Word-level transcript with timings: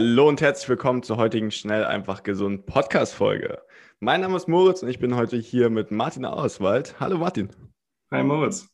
Hallo 0.00 0.28
und 0.28 0.40
herzlich 0.40 0.68
willkommen 0.68 1.02
zur 1.02 1.16
heutigen 1.16 1.50
Schnell 1.50 1.84
einfach 1.84 2.22
gesund 2.22 2.66
Podcast 2.66 3.16
Folge. 3.16 3.60
Mein 3.98 4.20
Name 4.20 4.36
ist 4.36 4.46
Moritz 4.46 4.80
und 4.80 4.88
ich 4.88 5.00
bin 5.00 5.16
heute 5.16 5.36
hier 5.36 5.70
mit 5.70 5.90
Martin 5.90 6.24
Auswald. 6.24 7.00
Hallo 7.00 7.18
Martin. 7.18 7.48
Hi 8.12 8.22
Moritz. 8.22 8.68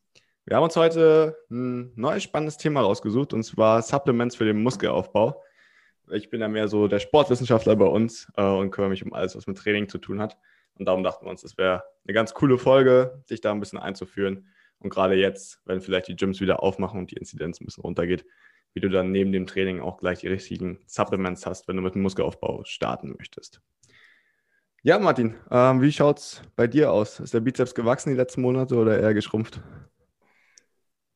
Wir 0.44 0.56
haben 0.56 0.64
uns 0.64 0.76
heute 0.76 1.34
ein 1.50 1.92
neues 1.96 2.24
spannendes 2.24 2.58
Thema 2.58 2.82
rausgesucht 2.82 3.32
und 3.32 3.42
zwar 3.42 3.80
Supplements 3.80 4.36
für 4.36 4.44
den 4.44 4.62
Muskelaufbau. 4.62 5.42
Ich 6.12 6.28
bin 6.28 6.42
ja 6.42 6.48
mehr 6.48 6.68
so 6.68 6.88
der 6.88 6.98
Sportwissenschaftler 6.98 7.74
bei 7.76 7.86
uns 7.86 8.30
äh, 8.36 8.44
und 8.44 8.70
kümmere 8.70 8.90
mich 8.90 9.02
um 9.02 9.14
alles, 9.14 9.34
was 9.34 9.46
mit 9.46 9.56
Training 9.56 9.88
zu 9.88 9.96
tun 9.96 10.20
hat. 10.20 10.36
Und 10.74 10.84
darum 10.84 11.02
dachten 11.02 11.24
wir 11.24 11.30
uns, 11.30 11.42
es 11.42 11.56
wäre 11.56 11.84
eine 12.06 12.12
ganz 12.12 12.34
coole 12.34 12.58
Folge, 12.58 13.22
sich 13.24 13.40
da 13.40 13.50
ein 13.50 13.60
bisschen 13.60 13.78
einzuführen. 13.78 14.48
Und 14.78 14.90
gerade 14.90 15.14
jetzt, 15.14 15.62
wenn 15.64 15.80
vielleicht 15.80 16.08
die 16.08 16.16
Gyms 16.16 16.42
wieder 16.42 16.62
aufmachen 16.62 17.00
und 17.00 17.12
die 17.12 17.16
Inzidenz 17.16 17.62
ein 17.62 17.64
bisschen 17.64 17.80
runtergeht, 17.80 18.26
wie 18.74 18.80
du 18.80 18.90
dann 18.90 19.12
neben 19.12 19.32
dem 19.32 19.46
Training 19.46 19.80
auch 19.80 19.98
gleich 19.98 20.20
die 20.20 20.28
richtigen 20.28 20.80
Supplements 20.86 21.46
hast, 21.46 21.68
wenn 21.68 21.76
du 21.76 21.82
mit 21.82 21.94
dem 21.94 22.02
Muskelaufbau 22.02 22.64
starten 22.64 23.14
möchtest. 23.16 23.62
Ja, 24.82 24.98
Martin, 24.98 25.34
ähm, 25.50 25.80
wie 25.80 25.92
schaut 25.92 26.18
es 26.18 26.42
bei 26.56 26.66
dir 26.66 26.92
aus? 26.92 27.18
Ist 27.20 27.32
der 27.32 27.40
Bizeps 27.40 27.74
gewachsen 27.74 28.10
die 28.10 28.16
letzten 28.16 28.42
Monate 28.42 28.76
oder 28.76 29.00
eher 29.00 29.14
geschrumpft? 29.14 29.62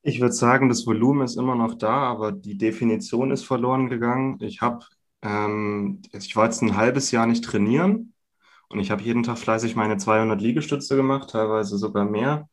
Ich 0.02 0.20
würde 0.20 0.32
sagen, 0.32 0.68
das 0.70 0.86
Volumen 0.86 1.22
ist 1.22 1.36
immer 1.36 1.54
noch 1.54 1.74
da, 1.74 1.90
aber 1.90 2.32
die 2.32 2.56
Definition 2.56 3.30
ist 3.30 3.44
verloren 3.44 3.90
gegangen. 3.90 4.38
Ich 4.40 4.62
habe, 4.62 4.86
ähm, 5.22 6.00
ich 6.12 6.34
war 6.34 6.44
jetzt 6.46 6.62
ein 6.62 6.76
halbes 6.76 7.10
Jahr 7.10 7.26
nicht 7.26 7.44
trainieren 7.44 8.14
und 8.70 8.78
ich 8.80 8.90
habe 8.90 9.02
jeden 9.02 9.22
Tag 9.22 9.38
fleißig 9.38 9.76
meine 9.76 9.98
200 9.98 10.40
Liegestütze 10.40 10.96
gemacht, 10.96 11.30
teilweise 11.30 11.76
sogar 11.76 12.04
mehr. 12.06 12.48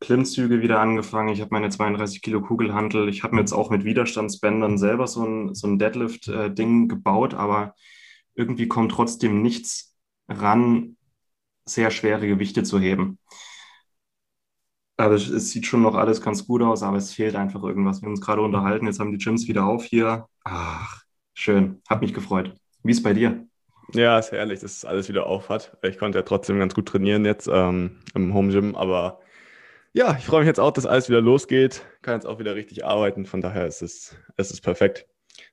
Klimmzüge 0.00 0.62
wieder 0.62 0.80
angefangen. 0.80 1.28
Ich 1.28 1.40
habe 1.40 1.52
meine 1.52 1.68
32 1.68 2.22
Kilo 2.22 2.40
Kugelhantel. 2.40 3.08
Ich 3.08 3.22
habe 3.22 3.34
mir 3.34 3.42
jetzt 3.42 3.52
auch 3.52 3.70
mit 3.70 3.84
Widerstandsbändern 3.84 4.78
selber 4.78 5.06
so 5.06 5.24
ein, 5.24 5.54
so 5.54 5.68
ein 5.68 5.78
Deadlift-Ding 5.78 6.88
gebaut, 6.88 7.34
aber 7.34 7.74
irgendwie 8.34 8.66
kommt 8.66 8.92
trotzdem 8.92 9.42
nichts 9.42 9.94
ran, 10.28 10.96
sehr 11.66 11.90
schwere 11.90 12.26
Gewichte 12.26 12.62
zu 12.62 12.80
heben. 12.80 13.18
Aber 14.96 15.14
es, 15.14 15.28
sieht 15.50 15.66
schon 15.66 15.82
noch 15.82 15.94
alles 15.94 16.20
ganz 16.20 16.46
gut 16.46 16.62
aus, 16.62 16.82
aber 16.82 16.96
es 16.96 17.12
fehlt 17.12 17.36
einfach 17.36 17.62
irgendwas. 17.62 18.00
Wir 18.00 18.06
haben 18.06 18.12
uns 18.12 18.20
gerade 18.20 18.42
unterhalten, 18.42 18.86
jetzt 18.86 19.00
haben 19.00 19.12
die 19.12 19.22
Gyms 19.22 19.48
wieder 19.48 19.64
auf 19.64 19.84
hier. 19.84 20.26
Ach, 20.44 21.02
schön. 21.34 21.80
Hat 21.88 22.02
mich 22.02 22.12
gefreut. 22.14 22.54
Wie 22.82 22.92
ist 22.92 23.02
bei 23.02 23.14
dir? 23.14 23.46
Ja, 23.92 24.18
ist 24.18 24.32
herrlich, 24.32 24.60
dass 24.60 24.76
es 24.78 24.84
alles 24.84 25.08
wieder 25.08 25.26
auf 25.26 25.48
hat. 25.48 25.76
Ich 25.82 25.98
konnte 25.98 26.18
ja 26.18 26.22
trotzdem 26.22 26.58
ganz 26.58 26.74
gut 26.74 26.86
trainieren 26.86 27.24
jetzt 27.24 27.48
ähm, 27.52 27.98
im 28.14 28.34
Home 28.34 28.52
Gym, 28.52 28.76
aber 28.76 29.20
ja, 29.92 30.16
ich 30.18 30.24
freue 30.24 30.40
mich 30.40 30.46
jetzt 30.46 30.60
auch, 30.60 30.72
dass 30.72 30.86
alles 30.86 31.08
wieder 31.08 31.20
losgeht. 31.20 31.82
Kann 32.02 32.14
jetzt 32.14 32.26
auch 32.26 32.38
wieder 32.38 32.54
richtig 32.54 32.84
arbeiten. 32.84 33.26
Von 33.26 33.40
daher 33.40 33.66
ist 33.66 33.82
es, 33.82 34.16
es 34.36 34.50
ist 34.50 34.60
perfekt. 34.60 35.06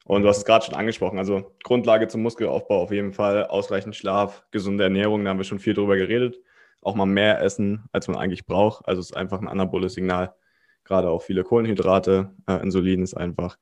Und 0.06 0.22
du 0.22 0.30
hast 0.30 0.38
es 0.38 0.46
gerade 0.46 0.66
schon 0.66 0.76
angesprochen. 0.76 1.18
Also 1.18 1.56
Grundlage 1.64 2.08
zum 2.08 2.22
Muskelaufbau 2.22 2.82
auf 2.82 2.92
jeden 2.92 3.14
Fall. 3.14 3.46
Ausreichend 3.46 3.96
Schlaf, 3.96 4.44
gesunde 4.52 4.84
Ernährung. 4.84 5.24
Da 5.24 5.32
haben 5.32 5.38
wir 5.38 5.44
schon 5.44 5.60
viel 5.60 5.74
drüber 5.74 5.98
geredet. 5.98 6.38
Auch 6.82 6.96
mal 6.96 7.06
mehr 7.06 7.42
essen, 7.42 7.84
als 7.92 8.08
man 8.08 8.18
eigentlich 8.18 8.46
braucht. 8.46 8.88
Also 8.88 9.02
es 9.02 9.10
ist 9.10 9.18
einfach 9.18 9.42
ein 9.42 9.48
anaboles 9.48 9.94
Signal. 9.94 10.34
Gerade 10.84 11.10
auch 11.10 11.22
viele 11.22 11.44
Kohlenhydrate. 11.44 12.32
Äh, 12.48 12.62
Insulin 12.62 13.02
ist 13.02 13.16
einfach 13.16 13.58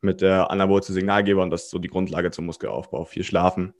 mit 0.00 0.20
der 0.20 0.50
anabolischen 0.50 0.94
Signalgeber 0.94 1.42
und 1.42 1.50
das 1.50 1.64
ist 1.64 1.70
so 1.70 1.78
die 1.78 1.88
Grundlage 1.88 2.30
zum 2.30 2.46
Muskelaufbau. 2.46 3.04
Viel 3.04 3.24
schlafen. 3.24 3.74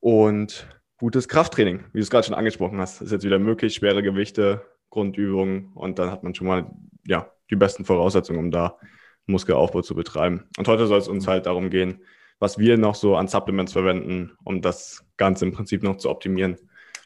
Und 0.00 0.66
gutes 0.98 1.28
Krafttraining, 1.28 1.84
wie 1.92 1.98
du 1.98 2.02
es 2.02 2.10
gerade 2.10 2.26
schon 2.26 2.34
angesprochen 2.34 2.78
hast, 2.78 3.00
ist 3.00 3.12
jetzt 3.12 3.24
wieder 3.24 3.38
möglich. 3.38 3.74
Schwere 3.74 4.02
Gewichte, 4.02 4.62
Grundübungen 4.92 5.72
und 5.74 5.98
dann 5.98 6.10
hat 6.10 6.22
man 6.22 6.34
schon 6.34 6.46
mal 6.46 6.70
ja, 7.06 7.32
die 7.50 7.56
besten 7.56 7.84
Voraussetzungen, 7.84 8.38
um 8.38 8.50
da 8.50 8.78
Muskelaufbau 9.26 9.80
zu 9.82 9.94
betreiben. 9.94 10.44
Und 10.58 10.68
heute 10.68 10.86
soll 10.86 10.98
es 10.98 11.08
uns 11.08 11.26
halt 11.26 11.46
darum 11.46 11.70
gehen, 11.70 12.02
was 12.38 12.58
wir 12.58 12.76
noch 12.76 12.94
so 12.94 13.16
an 13.16 13.26
Supplements 13.26 13.72
verwenden, 13.72 14.32
um 14.44 14.60
das 14.60 15.04
Ganze 15.16 15.46
im 15.46 15.52
Prinzip 15.52 15.82
noch 15.82 15.96
zu 15.96 16.10
optimieren 16.10 16.58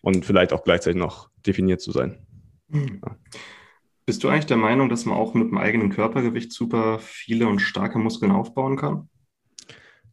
und 0.03 0.27
vielleicht 0.27 0.53
auch 0.53 0.65
gleichzeitig 0.65 0.99
noch 0.99 1.31
definiert 1.47 1.81
zu 1.81 1.93
sein. 1.93 2.27
Mhm. 2.69 3.01
Ja. 3.05 3.17
Bist 4.05 4.25
du 4.25 4.29
eigentlich 4.29 4.47
der 4.47 4.57
Meinung, 4.57 4.89
dass 4.89 5.05
man 5.05 5.17
auch 5.17 5.35
mit 5.35 5.49
dem 5.49 5.59
eigenen 5.59 5.91
Körpergewicht 5.91 6.53
super 6.53 6.99
viele 7.01 7.47
und 7.47 7.61
starke 7.61 7.99
Muskeln 7.99 8.33
aufbauen 8.33 8.77
kann? 8.77 9.09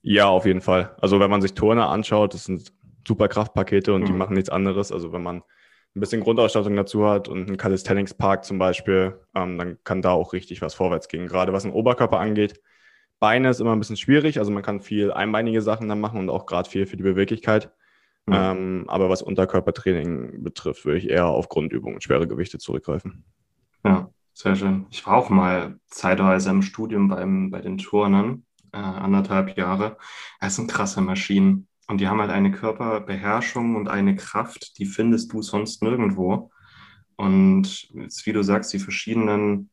Ja, 0.01 0.27
auf 0.27 0.45
jeden 0.45 0.61
Fall. 0.61 0.95
Also 1.01 1.19
wenn 1.19 1.29
man 1.29 1.41
sich 1.41 1.53
Turner 1.53 1.89
anschaut, 1.89 2.33
das 2.33 2.45
sind 2.45 2.71
super 3.07 3.27
Kraftpakete 3.27 3.93
und 3.93 4.01
mhm. 4.01 4.05
die 4.05 4.13
machen 4.13 4.33
nichts 4.33 4.49
anderes. 4.49 4.91
Also 4.91 5.11
wenn 5.11 5.23
man 5.23 5.43
ein 5.95 5.99
bisschen 5.99 6.21
Grundausstattung 6.21 6.75
dazu 6.75 7.07
hat 7.07 7.27
und 7.27 7.47
einen 7.47 7.57
Calisthenics 7.57 8.13
Park 8.13 8.45
zum 8.45 8.57
Beispiel, 8.57 9.19
ähm, 9.35 9.57
dann 9.57 9.77
kann 9.83 10.01
da 10.01 10.11
auch 10.11 10.33
richtig 10.33 10.61
was 10.61 10.73
vorwärts 10.73 11.07
gehen. 11.07 11.27
Gerade 11.27 11.53
was 11.53 11.63
den 11.63 11.71
Oberkörper 11.71 12.19
angeht. 12.19 12.61
Beine 13.19 13.49
ist 13.49 13.61
immer 13.61 13.73
ein 13.73 13.79
bisschen 13.79 13.97
schwierig, 13.97 14.39
also 14.39 14.51
man 14.51 14.63
kann 14.63 14.81
viel 14.81 15.11
einbeinige 15.11 15.61
Sachen 15.61 15.87
dann 15.87 16.01
machen 16.01 16.19
und 16.19 16.29
auch 16.29 16.45
gerade 16.45 16.69
viel 16.69 16.85
für 16.87 16.97
die 16.97 17.03
Beweglichkeit. 17.03 17.71
Mhm. 18.25 18.33
Ähm, 18.33 18.85
aber 18.87 19.09
was 19.09 19.21
Unterkörpertraining 19.21 20.43
betrifft, 20.43 20.85
würde 20.85 20.97
ich 20.97 21.09
eher 21.09 21.27
auf 21.27 21.49
Grundübungen 21.49 21.95
und 21.95 22.01
schwere 22.01 22.27
Gewichte 22.27 22.57
zurückgreifen. 22.57 23.23
Ja, 23.85 24.09
sehr 24.33 24.55
schön. 24.55 24.87
Ich 24.89 25.05
war 25.05 25.15
auch 25.15 25.29
mal 25.29 25.79
zeitweise 25.87 26.49
im 26.49 26.61
Studium 26.61 27.07
beim, 27.07 27.51
bei 27.51 27.61
den 27.61 27.77
Turnern, 27.77 28.45
äh, 28.71 28.77
anderthalb 28.77 29.57
Jahre. 29.57 29.97
Es 30.39 30.55
sind 30.55 30.71
krasse 30.71 31.01
Maschinen. 31.01 31.67
Und 31.87 31.99
die 31.99 32.07
haben 32.07 32.21
halt 32.21 32.31
eine 32.31 32.51
Körperbeherrschung 32.51 33.75
und 33.75 33.87
eine 33.87 34.15
Kraft, 34.15 34.77
die 34.77 34.85
findest 34.85 35.33
du 35.33 35.41
sonst 35.41 35.81
nirgendwo. 35.83 36.51
Und 37.15 37.89
jetzt, 37.93 38.25
wie 38.25 38.33
du 38.33 38.43
sagst, 38.43 38.73
die 38.73 38.79
verschiedenen, 38.79 39.69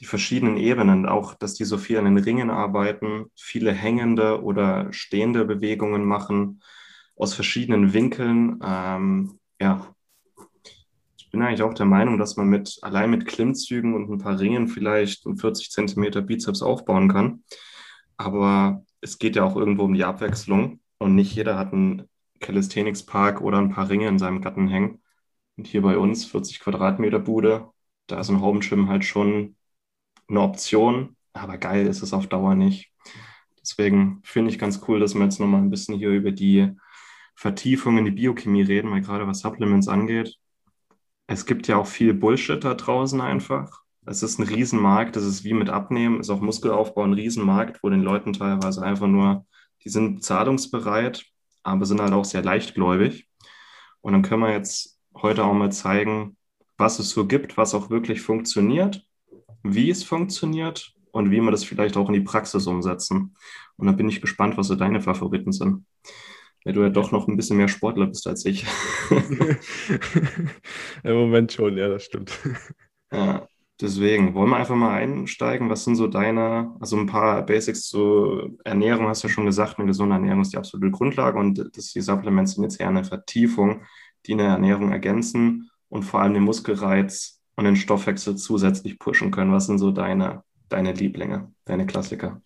die 0.00 0.04
verschiedenen 0.04 0.56
Ebenen, 0.56 1.06
auch, 1.06 1.34
dass 1.34 1.54
die 1.54 1.64
so 1.64 1.78
viel 1.78 1.98
an 1.98 2.04
den 2.04 2.18
Ringen 2.18 2.50
arbeiten, 2.50 3.26
viele 3.36 3.72
hängende 3.72 4.42
oder 4.42 4.92
stehende 4.92 5.44
Bewegungen 5.44 6.04
machen, 6.04 6.60
aus 7.16 7.34
verschiedenen 7.34 7.92
Winkeln. 7.92 8.58
Ähm, 8.64 9.38
ja, 9.60 9.94
ich 11.16 11.30
bin 11.30 11.40
eigentlich 11.40 11.62
auch 11.62 11.74
der 11.74 11.86
Meinung, 11.86 12.18
dass 12.18 12.36
man 12.36 12.48
mit, 12.48 12.78
allein 12.82 13.10
mit 13.10 13.26
Klimmzügen 13.26 13.94
und 13.94 14.10
ein 14.10 14.18
paar 14.18 14.40
Ringen 14.40 14.68
vielleicht 14.68 15.24
einen 15.24 15.38
40 15.38 15.70
Zentimeter 15.70 16.20
Bizeps 16.20 16.62
aufbauen 16.62 17.08
kann. 17.08 17.44
Aber 18.16 18.84
es 19.00 19.18
geht 19.18 19.36
ja 19.36 19.44
auch 19.44 19.56
irgendwo 19.56 19.84
um 19.84 19.94
die 19.94 20.04
Abwechslung. 20.04 20.81
Und 21.02 21.14
nicht 21.14 21.34
jeder 21.34 21.58
hat 21.58 21.72
einen 21.72 22.08
Calisthenics 22.40 23.04
Park 23.04 23.40
oder 23.40 23.58
ein 23.58 23.70
paar 23.70 23.88
Ringe 23.88 24.08
in 24.08 24.18
seinem 24.18 24.40
Garten 24.40 24.68
hängen. 24.68 25.02
Und 25.56 25.66
hier 25.66 25.82
bei 25.82 25.98
uns 25.98 26.24
40 26.24 26.60
Quadratmeter 26.60 27.18
Bude, 27.18 27.70
da 28.06 28.20
ist 28.20 28.30
ein 28.30 28.40
Home 28.40 28.60
Gym 28.60 28.88
halt 28.88 29.04
schon 29.04 29.56
eine 30.28 30.40
Option, 30.40 31.16
aber 31.32 31.58
geil 31.58 31.86
ist 31.86 32.02
es 32.02 32.12
auf 32.12 32.26
Dauer 32.26 32.54
nicht. 32.54 32.90
Deswegen 33.60 34.20
finde 34.24 34.50
ich 34.50 34.58
ganz 34.58 34.82
cool, 34.88 34.98
dass 34.98 35.14
wir 35.14 35.22
jetzt 35.22 35.40
nochmal 35.40 35.60
ein 35.60 35.70
bisschen 35.70 35.96
hier 35.96 36.10
über 36.10 36.32
die 36.32 36.72
Vertiefung 37.36 37.98
in 37.98 38.04
die 38.04 38.10
Biochemie 38.10 38.62
reden, 38.62 38.90
weil 38.90 39.02
gerade 39.02 39.26
was 39.26 39.40
Supplements 39.40 39.88
angeht, 39.88 40.36
es 41.26 41.46
gibt 41.46 41.68
ja 41.68 41.76
auch 41.76 41.86
viel 41.86 42.14
Bullshit 42.14 42.62
da 42.62 42.74
draußen 42.74 43.20
einfach. 43.20 43.82
Es 44.04 44.22
ist 44.22 44.38
ein 44.38 44.46
Riesenmarkt, 44.48 45.16
das 45.16 45.24
ist 45.24 45.44
wie 45.44 45.54
mit 45.54 45.70
Abnehmen, 45.70 46.20
ist 46.20 46.30
auch 46.30 46.40
Muskelaufbau 46.40 47.04
ein 47.04 47.12
Riesenmarkt, 47.12 47.82
wo 47.82 47.88
den 47.88 48.02
Leuten 48.02 48.32
teilweise 48.32 48.82
einfach 48.82 49.06
nur 49.06 49.46
die 49.84 49.88
sind 49.88 50.22
zahlungsbereit, 50.24 51.24
aber 51.62 51.86
sind 51.86 52.00
halt 52.00 52.12
auch 52.12 52.24
sehr 52.24 52.42
leichtgläubig. 52.42 53.28
Und 54.00 54.12
dann 54.12 54.22
können 54.22 54.42
wir 54.42 54.52
jetzt 54.52 54.98
heute 55.14 55.44
auch 55.44 55.52
mal 55.54 55.72
zeigen, 55.72 56.36
was 56.76 56.98
es 56.98 57.10
so 57.10 57.26
gibt, 57.26 57.56
was 57.56 57.74
auch 57.74 57.90
wirklich 57.90 58.20
funktioniert, 58.20 59.06
wie 59.62 59.90
es 59.90 60.02
funktioniert 60.02 60.92
und 61.12 61.30
wie 61.30 61.40
wir 61.40 61.50
das 61.50 61.64
vielleicht 61.64 61.96
auch 61.96 62.08
in 62.08 62.14
die 62.14 62.20
Praxis 62.20 62.66
umsetzen. 62.66 63.36
Und 63.76 63.86
da 63.86 63.92
bin 63.92 64.08
ich 64.08 64.20
gespannt, 64.20 64.56
was 64.56 64.66
so 64.68 64.74
deine 64.74 65.00
Favoriten 65.00 65.52
sind. 65.52 65.86
Weil 66.64 66.74
du 66.74 66.82
ja 66.82 66.90
doch 66.90 67.10
noch 67.12 67.28
ein 67.28 67.36
bisschen 67.36 67.56
mehr 67.56 67.68
Sportler 67.68 68.06
bist 68.06 68.26
als 68.26 68.44
ich. 68.44 68.64
Im 71.02 71.14
Moment 71.14 71.52
schon, 71.52 71.76
ja, 71.76 71.88
das 71.88 72.04
stimmt. 72.04 72.32
Ja. 73.12 73.46
Deswegen 73.82 74.34
wollen 74.34 74.50
wir 74.50 74.58
einfach 74.58 74.76
mal 74.76 74.94
einsteigen. 74.94 75.68
Was 75.68 75.82
sind 75.82 75.96
so 75.96 76.06
deine, 76.06 76.76
also 76.78 76.96
ein 76.96 77.06
paar 77.06 77.44
Basics 77.44 77.88
zur 77.88 78.52
Ernährung, 78.64 79.08
hast 79.08 79.24
du 79.24 79.28
ja 79.28 79.34
schon 79.34 79.44
gesagt, 79.44 79.78
eine 79.78 79.88
gesunde 79.88 80.14
Ernährung 80.14 80.42
ist 80.42 80.52
die 80.52 80.56
absolute 80.56 80.92
Grundlage 80.92 81.36
und 81.36 81.76
das, 81.76 81.92
die 81.92 82.00
Supplements 82.00 82.52
sind 82.52 82.62
jetzt 82.62 82.80
eher 82.80 82.88
eine 82.88 83.02
Vertiefung, 83.02 83.82
die 84.24 84.34
eine 84.34 84.44
Ernährung 84.44 84.92
ergänzen 84.92 85.68
und 85.88 86.04
vor 86.04 86.20
allem 86.20 86.34
den 86.34 86.44
Muskelreiz 86.44 87.40
und 87.56 87.64
den 87.64 87.74
Stoffwechsel 87.74 88.36
zusätzlich 88.36 89.00
pushen 89.00 89.32
können. 89.32 89.52
Was 89.52 89.66
sind 89.66 89.78
so 89.78 89.90
deine, 89.90 90.44
deine 90.68 90.92
Lieblinge, 90.92 91.52
deine 91.64 91.84
Klassiker? 91.84 92.40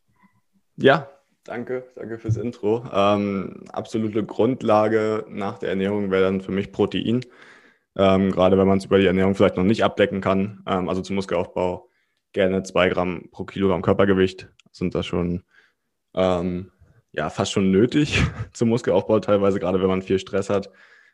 Ja, 0.77 1.11
danke, 1.45 1.85
danke 1.97 2.19
fürs 2.19 2.39
Intro. 2.39 2.83
Ähm, 2.91 3.65
absolute 3.73 4.25
Grundlage 4.25 5.27
nach 5.29 5.59
der 5.59 5.69
Ernährung 5.69 6.11
wäre 6.11 6.25
dann 6.25 6.41
für 6.41 6.53
mich 6.53 6.73
Protein. 6.73 7.21
Ähm, 7.97 8.31
gerade 8.31 8.59
wenn 8.59 8.67
man 8.67 8.79
es 8.79 8.85
über 8.85 8.99
die 8.99 9.07
Ernährung 9.07 9.35
vielleicht 9.35 9.57
noch 9.57 9.65
nicht 9.65 9.85
abdecken 9.85 10.21
kann. 10.21 10.63
Ähm, 10.67 10.89
also 10.89 11.03
zum 11.03 11.17
Muskelaufbau 11.17 11.89
gerne 12.33 12.63
zwei 12.63 12.89
Gramm 12.89 13.29
pro 13.31 13.45
Kilogramm 13.45 13.83
Körpergewicht 13.83 14.49
sind 14.71 14.95
das 14.95 15.07
schon 15.07 15.45
ähm, 16.15 16.73
ja, 17.13 17.31
fast 17.31 17.53
schon 17.53 17.71
nötig 17.71 18.23
zum 18.53 18.69
Muskelaufbau 18.69 19.21
teilweise, 19.21 19.59
gerade 19.59 19.81
wenn 19.81 19.89
man 19.89 20.03
viel 20.03 20.19
Stress 20.19 20.51
hat, 20.51 20.71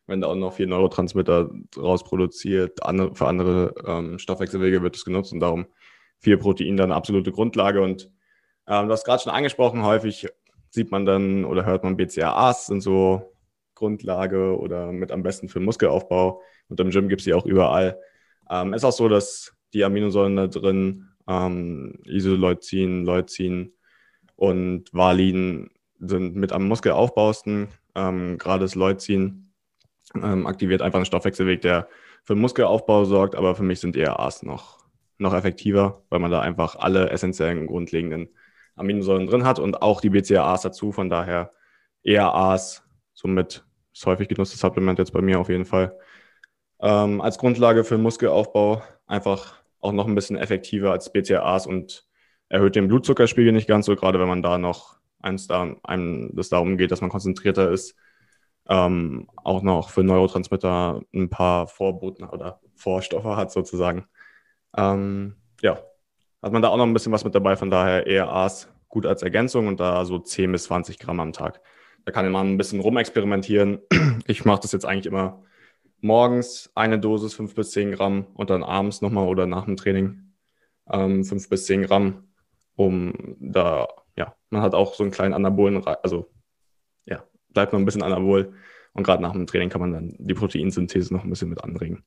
wenn 0.06 0.20
da 0.20 0.26
auch 0.26 0.34
noch 0.34 0.54
viel 0.54 0.66
Neurotransmitter 0.66 1.50
rausproduziert, 1.76 2.84
andere, 2.84 3.14
für 3.14 3.28
andere 3.28 3.74
ähm, 3.86 4.18
Stoffwechselwege 4.18 4.82
wird 4.82 4.96
es 4.96 5.04
genutzt 5.04 5.32
und 5.32 5.40
darum 5.40 5.66
viel 6.18 6.38
Protein 6.38 6.76
dann 6.76 6.92
absolute 6.92 7.30
Grundlage. 7.32 7.82
Und 7.82 8.10
ähm, 8.66 8.86
du 8.86 8.92
hast 8.92 9.04
gerade 9.04 9.22
schon 9.22 9.32
angesprochen, 9.32 9.84
häufig 9.84 10.28
sieht 10.70 10.90
man 10.90 11.06
dann 11.06 11.44
oder 11.44 11.64
hört 11.64 11.84
man 11.84 11.96
BCAAs 11.96 12.66
sind 12.66 12.80
so 12.80 13.31
Grundlage 13.82 14.56
oder 14.56 14.92
mit 14.92 15.10
am 15.10 15.24
besten 15.24 15.48
für 15.48 15.58
Muskelaufbau. 15.58 16.40
Und 16.68 16.78
im 16.78 16.90
Gym 16.90 17.08
gibt 17.08 17.20
es 17.20 17.24
die 17.24 17.34
auch 17.34 17.46
überall. 17.46 17.98
Ähm, 18.48 18.74
ist 18.74 18.84
auch 18.84 18.92
so, 18.92 19.08
dass 19.08 19.56
die 19.74 19.82
Aminosäuren 19.82 20.36
da 20.36 20.46
drin, 20.46 21.08
ähm, 21.28 21.98
Isoleucin, 22.04 23.04
Leucin 23.04 23.72
und 24.36 24.84
Valin 24.94 25.70
sind 25.98 26.36
mit 26.36 26.52
am 26.52 26.68
Muskelaufbausten. 26.68 27.68
Ähm, 27.96 28.38
gerade 28.38 28.62
das 28.64 28.76
Leucin 28.76 29.52
ähm, 30.14 30.46
aktiviert 30.46 30.80
einfach 30.80 30.98
einen 30.98 31.06
Stoffwechselweg, 31.06 31.60
der 31.62 31.88
für 32.22 32.36
Muskelaufbau 32.36 33.04
sorgt, 33.04 33.34
aber 33.34 33.56
für 33.56 33.64
mich 33.64 33.80
sind 33.80 33.96
ERAs 33.96 34.44
noch, 34.44 34.78
noch 35.18 35.34
effektiver, 35.34 36.04
weil 36.08 36.20
man 36.20 36.30
da 36.30 36.40
einfach 36.40 36.76
alle 36.76 37.10
essentiellen 37.10 37.66
grundlegenden 37.66 38.28
Aminosäuren 38.76 39.26
drin 39.26 39.44
hat 39.44 39.58
und 39.58 39.82
auch 39.82 40.00
die 40.00 40.10
BCAAs 40.10 40.62
dazu. 40.62 40.92
Von 40.92 41.10
daher 41.10 41.52
ERAs, 42.04 42.84
somit 43.12 43.64
das 43.94 44.06
häufig 44.06 44.28
genutzte 44.28 44.56
Supplement 44.56 44.98
jetzt 44.98 45.12
bei 45.12 45.20
mir 45.20 45.38
auf 45.38 45.48
jeden 45.48 45.64
Fall. 45.64 45.96
Ähm, 46.80 47.20
als 47.20 47.38
Grundlage 47.38 47.84
für 47.84 47.98
Muskelaufbau 47.98 48.82
einfach 49.06 49.62
auch 49.80 49.92
noch 49.92 50.06
ein 50.06 50.14
bisschen 50.14 50.36
effektiver 50.36 50.92
als 50.92 51.12
BCAAs 51.12 51.66
und 51.66 52.06
erhöht 52.48 52.76
den 52.76 52.88
Blutzuckerspiegel 52.88 53.52
nicht 53.52 53.68
ganz 53.68 53.86
so, 53.86 53.96
gerade 53.96 54.20
wenn 54.20 54.28
man 54.28 54.42
da 54.42 54.58
noch 54.58 54.98
eins 55.20 55.46
da, 55.46 55.76
einem 55.84 56.34
das 56.34 56.48
darum 56.48 56.76
geht, 56.76 56.90
dass 56.90 57.00
man 57.00 57.10
konzentrierter 57.10 57.70
ist, 57.70 57.96
ähm, 58.68 59.28
auch 59.36 59.62
noch 59.62 59.90
für 59.90 60.02
Neurotransmitter 60.02 61.02
ein 61.14 61.30
paar 61.30 61.66
Vorboten 61.66 62.24
oder 62.24 62.60
Vorstoffe 62.74 63.24
hat 63.24 63.52
sozusagen. 63.52 64.06
Ähm, 64.76 65.36
ja, 65.60 65.78
hat 66.42 66.52
man 66.52 66.62
da 66.62 66.68
auch 66.68 66.76
noch 66.76 66.86
ein 66.86 66.92
bisschen 66.92 67.12
was 67.12 67.24
mit 67.24 67.34
dabei, 67.34 67.56
von 67.56 67.70
daher 67.70 68.06
ERAs 68.06 68.68
gut 68.88 69.06
als 69.06 69.22
Ergänzung 69.22 69.66
und 69.68 69.80
da 69.80 70.04
so 70.04 70.18
10 70.18 70.52
bis 70.52 70.64
20 70.64 70.98
Gramm 70.98 71.20
am 71.20 71.32
Tag. 71.32 71.60
Da 72.04 72.12
kann 72.12 72.30
man 72.30 72.48
ein 72.48 72.58
bisschen 72.58 72.80
rumexperimentieren. 72.80 73.80
Ich 74.26 74.44
mache 74.44 74.60
das 74.60 74.70
jetzt 74.70 74.84
eigentlich 74.84 75.06
immer 75.06 75.42
morgens 76.00 76.70
eine 76.76 76.98
Dosis 76.98 77.34
5 77.34 77.54
bis 77.54 77.72
10 77.72 77.92
Gramm 77.92 78.26
und 78.34 78.50
dann 78.50 78.62
abends 78.62 79.00
nochmal 79.02 79.26
oder 79.26 79.46
nach 79.46 79.64
dem 79.64 79.76
Training 79.76 80.32
ähm, 80.90 81.24
5 81.24 81.48
bis 81.48 81.66
10 81.66 81.82
Gramm, 81.82 82.28
um 82.76 83.36
da 83.40 83.88
ja, 84.16 84.34
man 84.50 84.62
hat 84.62 84.74
auch 84.74 84.94
so 84.94 85.02
einen 85.02 85.12
kleinen 85.12 85.34
Anabolen, 85.34 85.84
also 85.84 86.30
ja, 87.06 87.24
bleibt 87.50 87.72
noch 87.72 87.80
ein 87.80 87.84
bisschen 87.84 88.02
anabol. 88.02 88.54
Und 88.94 89.04
gerade 89.04 89.22
nach 89.22 89.32
dem 89.32 89.46
Training 89.46 89.70
kann 89.70 89.80
man 89.80 89.92
dann 89.92 90.14
die 90.18 90.34
Proteinsynthese 90.34 91.14
noch 91.14 91.24
ein 91.24 91.30
bisschen 91.30 91.48
mit 91.48 91.64
anregen. 91.64 92.04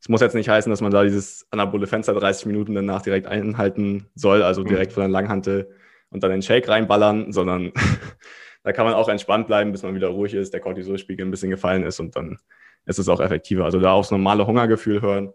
Es 0.00 0.08
muss 0.08 0.20
jetzt 0.20 0.34
nicht 0.34 0.48
heißen, 0.48 0.70
dass 0.70 0.80
man 0.80 0.90
da 0.90 1.04
dieses 1.04 1.46
anabole 1.50 1.86
Fenster 1.86 2.14
30 2.14 2.46
Minuten 2.46 2.74
danach 2.74 3.02
direkt 3.02 3.26
einhalten 3.26 4.08
soll, 4.14 4.42
also 4.42 4.62
mhm. 4.62 4.68
direkt 4.68 4.92
von 4.92 5.02
der 5.02 5.08
Langhantel 5.08 5.72
und 6.10 6.22
dann 6.22 6.32
den 6.32 6.42
Shake 6.42 6.68
reinballern, 6.68 7.32
sondern 7.32 7.72
da 8.66 8.72
kann 8.72 8.84
man 8.84 8.94
auch 8.94 9.08
entspannt 9.08 9.46
bleiben, 9.46 9.70
bis 9.70 9.84
man 9.84 9.94
wieder 9.94 10.08
ruhig 10.08 10.34
ist, 10.34 10.52
der 10.52 10.58
Cortisolspiegel 10.58 11.24
ein 11.24 11.30
bisschen 11.30 11.50
gefallen 11.50 11.84
ist 11.84 12.00
und 12.00 12.16
dann 12.16 12.36
ist 12.84 12.98
es 12.98 13.08
auch 13.08 13.20
effektiver. 13.20 13.64
Also 13.64 13.78
da 13.78 13.92
aufs 13.92 14.10
normale 14.10 14.44
Hungergefühl 14.44 15.00
hören 15.00 15.32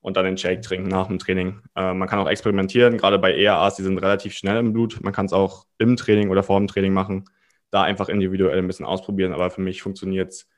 und 0.00 0.16
dann 0.16 0.24
den 0.24 0.36
Shake 0.36 0.62
trinken 0.62 0.88
nach 0.88 1.06
dem 1.06 1.20
Training. 1.20 1.62
Äh, 1.76 1.94
man 1.94 2.08
kann 2.08 2.18
auch 2.18 2.28
experimentieren, 2.28 2.98
gerade 2.98 3.20
bei 3.20 3.36
ERAs, 3.36 3.76
die 3.76 3.84
sind 3.84 3.98
relativ 3.98 4.34
schnell 4.34 4.56
im 4.56 4.72
Blut. 4.72 4.98
Man 5.00 5.12
kann 5.12 5.26
es 5.26 5.32
auch 5.32 5.66
im 5.78 5.96
Training 5.96 6.28
oder 6.28 6.42
vor 6.42 6.58
dem 6.58 6.66
Training 6.66 6.92
machen. 6.92 7.26
Da 7.70 7.84
einfach 7.84 8.08
individuell 8.08 8.58
ein 8.58 8.66
bisschen 8.66 8.84
ausprobieren, 8.84 9.32
aber 9.32 9.50
für 9.50 9.60
mich 9.60 9.80
funktioniert 9.80 10.32
es 10.32 10.48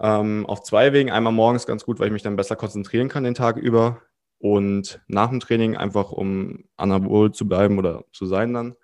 ähm, 0.00 0.46
auf 0.46 0.62
zwei 0.62 0.94
Wegen. 0.94 1.10
Einmal 1.10 1.34
morgens 1.34 1.66
ganz 1.66 1.84
gut, 1.84 2.00
weil 2.00 2.06
ich 2.06 2.14
mich 2.14 2.22
dann 2.22 2.36
besser 2.36 2.56
konzentrieren 2.56 3.08
kann 3.10 3.24
den 3.24 3.34
Tag 3.34 3.58
über 3.58 4.00
und 4.38 5.02
nach 5.08 5.28
dem 5.28 5.40
Training 5.40 5.76
einfach, 5.76 6.10
um 6.10 6.64
anabol 6.78 7.32
zu 7.32 7.46
bleiben 7.46 7.78
oder 7.78 8.06
zu 8.12 8.24
sein 8.24 8.54
dann. 8.54 8.76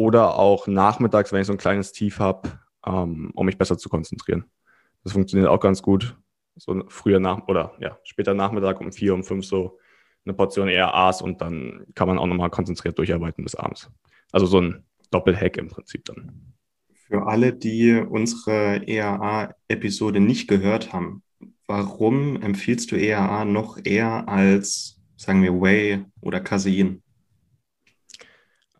Oder 0.00 0.38
auch 0.38 0.66
nachmittags, 0.66 1.30
wenn 1.30 1.42
ich 1.42 1.46
so 1.46 1.52
ein 1.52 1.58
kleines 1.58 1.92
Tief 1.92 2.20
habe, 2.20 2.48
ähm, 2.86 3.32
um 3.34 3.44
mich 3.44 3.58
besser 3.58 3.76
zu 3.76 3.90
konzentrieren. 3.90 4.44
Das 5.04 5.12
funktioniert 5.12 5.50
auch 5.50 5.60
ganz 5.60 5.82
gut 5.82 6.16
so 6.56 6.82
früher 6.88 7.20
nach 7.20 7.46
oder 7.48 7.74
ja, 7.80 7.98
später 8.02 8.32
Nachmittag 8.32 8.80
um 8.80 8.92
vier, 8.92 9.12
um 9.12 9.24
fünf 9.24 9.44
so 9.44 9.78
eine 10.24 10.32
Portion 10.32 10.68
ERAs 10.68 11.20
und 11.20 11.42
dann 11.42 11.84
kann 11.94 12.08
man 12.08 12.18
auch 12.18 12.24
nochmal 12.24 12.48
konzentriert 12.48 12.96
durcharbeiten 12.96 13.44
bis 13.44 13.54
abends. 13.54 13.90
Also 14.32 14.46
so 14.46 14.62
ein 14.62 14.84
Doppelhack 15.10 15.58
im 15.58 15.68
Prinzip 15.68 16.06
dann. 16.06 16.54
Für 17.06 17.26
alle, 17.26 17.52
die 17.52 17.92
unsere 17.92 18.88
ERA-Episode 18.88 20.20
nicht 20.20 20.48
gehört 20.48 20.94
haben, 20.94 21.22
warum 21.66 22.40
empfiehlst 22.40 22.90
du 22.90 22.96
ERA 22.96 23.44
noch 23.44 23.76
eher 23.84 24.26
als, 24.30 24.98
sagen 25.18 25.42
wir, 25.42 25.60
Whey 25.60 26.06
oder 26.22 26.40
Casein? 26.40 27.02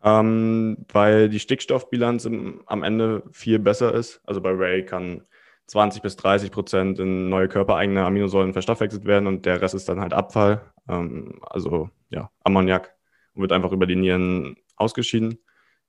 Ähm, 0.03 0.85
weil 0.91 1.29
die 1.29 1.39
Stickstoffbilanz 1.39 2.25
im, 2.25 2.61
am 2.65 2.83
Ende 2.83 3.23
viel 3.31 3.59
besser 3.59 3.93
ist. 3.93 4.21
Also 4.25 4.41
bei 4.41 4.57
Whey 4.57 4.83
kann 4.83 5.23
20 5.67 6.01
bis 6.01 6.15
30 6.17 6.51
Prozent 6.51 6.99
in 6.99 7.29
neue 7.29 7.47
körpereigene 7.47 8.03
Aminosäuren 8.03 8.53
verstoffwechselt 8.53 9.05
werden 9.05 9.27
und 9.27 9.45
der 9.45 9.61
Rest 9.61 9.75
ist 9.75 9.87
dann 9.87 10.01
halt 10.01 10.13
Abfall, 10.13 10.61
ähm, 10.89 11.39
also 11.43 11.89
ja, 12.09 12.29
Ammoniak 12.43 12.93
und 13.35 13.41
wird 13.41 13.51
einfach 13.51 13.71
über 13.71 13.85
die 13.85 13.95
Nieren 13.95 14.57
ausgeschieden. 14.75 15.37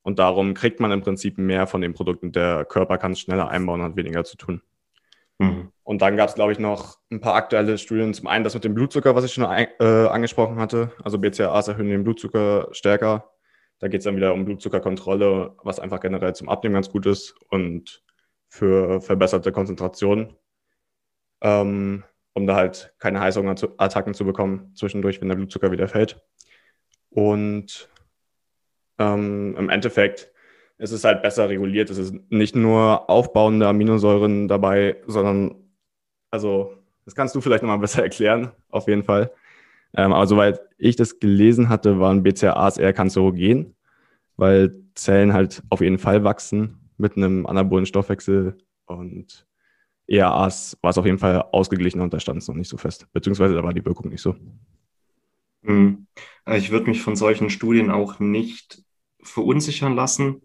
Und 0.03 0.19
darum 0.19 0.55
kriegt 0.55 0.81
man 0.81 0.93
im 0.93 1.01
Prinzip 1.01 1.39
mehr 1.39 1.67
von 1.67 1.81
den 1.81 1.95
Produkten. 1.95 2.33
Der 2.33 2.65
Körper 2.65 2.99
kann 2.99 3.13
es 3.13 3.21
schneller 3.21 3.49
einbauen 3.49 3.81
und 3.81 3.87
hat 3.87 3.97
weniger 3.97 4.25
zu 4.25 4.37
tun. 4.37 4.63
Mhm. 5.39 5.73
Und 5.85 6.03
dann 6.03 6.17
gab 6.17 6.29
es, 6.29 6.35
glaube 6.35 6.53
ich, 6.53 6.59
noch 6.59 6.99
ein 7.11 7.21
paar 7.21 7.35
aktuelle 7.35 7.79
Studien. 7.79 8.15
Zum 8.15 8.27
einen 8.27 8.45
das 8.45 8.55
mit 8.55 8.65
dem 8.65 8.75
Blutzucker, 8.75 9.15
was 9.15 9.25
ich 9.25 9.33
schon 9.33 9.45
äh, 9.45 10.07
angesprochen 10.07 10.59
hatte. 10.59 10.93
Also 11.03 11.19
BCAAs 11.19 11.69
erhöhen 11.69 11.89
den 11.89 12.05
Blutzucker 12.05 12.69
stärker. 12.73 13.32
Da 13.83 13.89
geht 13.89 13.99
es 13.99 14.05
dann 14.05 14.15
wieder 14.15 14.33
um 14.33 14.45
Blutzuckerkontrolle, 14.45 15.57
was 15.65 15.81
einfach 15.81 15.99
generell 15.99 16.37
zum 16.37 16.49
Abnehmen 16.49 16.75
ganz 16.75 16.89
gut 16.89 17.05
ist. 17.05 17.35
Und 17.51 18.05
für 18.47 19.01
verbesserte 19.01 19.51
Konzentration, 19.51 20.37
ähm, 21.41 22.05
um 22.33 22.47
da 22.47 22.55
halt 22.55 22.95
keine 23.01 23.19
Heißhungerattacken 23.19 24.15
zu 24.15 24.25
bekommen 24.25 24.71
zwischendurch, 24.77 25.21
wenn 25.21 25.29
der 25.29 25.35
Blutzucker 25.35 25.73
wieder 25.73 25.89
fällt. 25.89 26.23
Und 27.11 27.91
ähm, 29.01 29.57
im 29.59 29.69
Endeffekt 29.69 30.31
ist 30.79 30.93
es 30.93 31.03
halt 31.03 31.23
besser 31.23 31.49
reguliert. 31.49 31.91
Es 31.91 31.99
ist 31.99 32.15
nicht 32.31 32.55
nur 32.55 33.11
aufbauende 33.11 33.67
Aminosäuren 33.67 34.47
dabei, 34.47 35.03
sondern, 35.09 35.57
also, 36.31 36.73
das 37.05 37.17
kannst 37.17 37.35
du 37.35 37.41
vielleicht 37.41 37.65
nochmal 37.65 37.81
besser 37.81 38.05
erklären, 38.05 38.53
auf 38.69 38.87
jeden 38.87 39.03
Fall. 39.03 39.33
Ähm, 39.95 40.13
aber 40.13 40.27
soweit 40.27 40.61
ich 40.79 40.97
das 40.97 41.21
gelesen 41.21 41.69
hatte, 41.69 42.01
waren 42.01 42.23
BCAAs 42.23 42.79
eher 42.79 42.93
kanzerogen, 42.93 43.75
weil 44.37 44.75
Zellen 44.95 45.33
halt 45.33 45.63
auf 45.71 45.81
jeden 45.81 45.99
Fall 45.99 46.25
wachsen 46.25 46.91
mit 46.97 47.17
einem 47.17 47.47
anabolen 47.47 47.87
Stoffwechsel 47.87 48.59
und 48.87 49.47
ERAs 50.07 50.77
war 50.83 50.91
es 50.91 50.99
auf 50.99 51.07
jeden 51.07 51.19
Fall 51.19 51.43
ausgeglichener 51.53 52.05
und 52.05 52.13
da 52.13 52.21
stand 52.21 52.39
es 52.39 52.49
noch 52.49 52.55
nicht 52.55 52.69
so 52.69 52.77
fest. 52.77 53.07
Beziehungsweise 53.13 53.55
da 53.55 53.63
war 53.63 53.73
die 53.73 53.85
Wirkung 53.85 54.11
nicht 54.11 54.21
so. 54.21 54.35
Hm. 55.63 56.07
Ich 56.47 56.71
würde 56.71 56.87
mich 56.87 57.03
von 57.03 57.17
solchen 57.17 57.51
Studien 57.51 57.91
auch 57.91 58.19
nicht 58.19 58.83
verunsichern 59.23 59.95
lassen, 59.95 60.43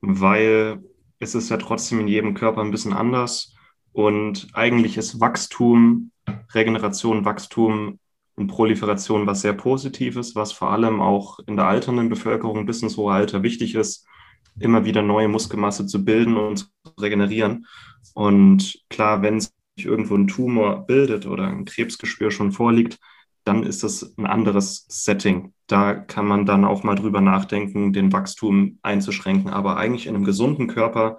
weil 0.00 0.82
es 1.18 1.34
ist 1.34 1.50
ja 1.50 1.56
trotzdem 1.58 2.00
in 2.00 2.08
jedem 2.08 2.34
Körper 2.34 2.62
ein 2.62 2.70
bisschen 2.70 2.92
anders. 2.92 3.54
Und 3.92 4.48
eigentlich 4.52 4.96
ist 4.96 5.20
Wachstum, 5.20 6.10
Regeneration, 6.54 7.24
Wachstum 7.24 7.98
und 8.36 8.48
Proliferation 8.48 9.26
was 9.26 9.40
sehr 9.40 9.54
Positives, 9.54 10.34
was 10.36 10.52
vor 10.52 10.70
allem 10.70 11.00
auch 11.00 11.38
in 11.46 11.56
der 11.56 11.66
alternden 11.66 12.08
Bevölkerung 12.08 12.66
bis 12.66 12.82
ins 12.82 12.96
hohe 12.96 13.12
Alter 13.12 13.42
wichtig 13.42 13.74
ist 13.74 14.06
immer 14.58 14.84
wieder 14.84 15.02
neue 15.02 15.28
Muskelmasse 15.28 15.86
zu 15.86 16.04
bilden 16.04 16.36
und 16.36 16.58
zu 16.58 16.66
regenerieren. 17.00 17.66
Und 18.14 18.78
klar, 18.88 19.22
wenn 19.22 19.40
sich 19.40 19.52
irgendwo 19.78 20.14
ein 20.16 20.28
Tumor 20.28 20.86
bildet 20.86 21.26
oder 21.26 21.44
ein 21.44 21.64
Krebsgeschwür 21.64 22.30
schon 22.30 22.52
vorliegt, 22.52 22.98
dann 23.44 23.62
ist 23.62 23.84
das 23.84 24.16
ein 24.16 24.26
anderes 24.26 24.86
Setting. 24.88 25.52
Da 25.66 25.94
kann 25.94 26.26
man 26.26 26.46
dann 26.46 26.64
auch 26.64 26.82
mal 26.82 26.96
drüber 26.96 27.20
nachdenken, 27.20 27.92
den 27.92 28.12
Wachstum 28.12 28.78
einzuschränken. 28.82 29.50
Aber 29.50 29.76
eigentlich 29.76 30.06
in 30.06 30.14
einem 30.14 30.24
gesunden 30.24 30.66
Körper 30.66 31.18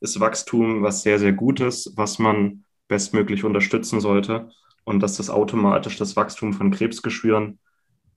ist 0.00 0.18
Wachstum 0.18 0.82
was 0.82 1.02
sehr, 1.02 1.18
sehr 1.18 1.32
Gutes, 1.32 1.92
was 1.96 2.18
man 2.18 2.64
bestmöglich 2.88 3.44
unterstützen 3.44 4.00
sollte. 4.00 4.50
Und 4.88 5.00
dass 5.00 5.18
das 5.18 5.28
automatisch 5.28 5.98
das 5.98 6.16
Wachstum 6.16 6.54
von 6.54 6.70
Krebsgeschwüren 6.70 7.58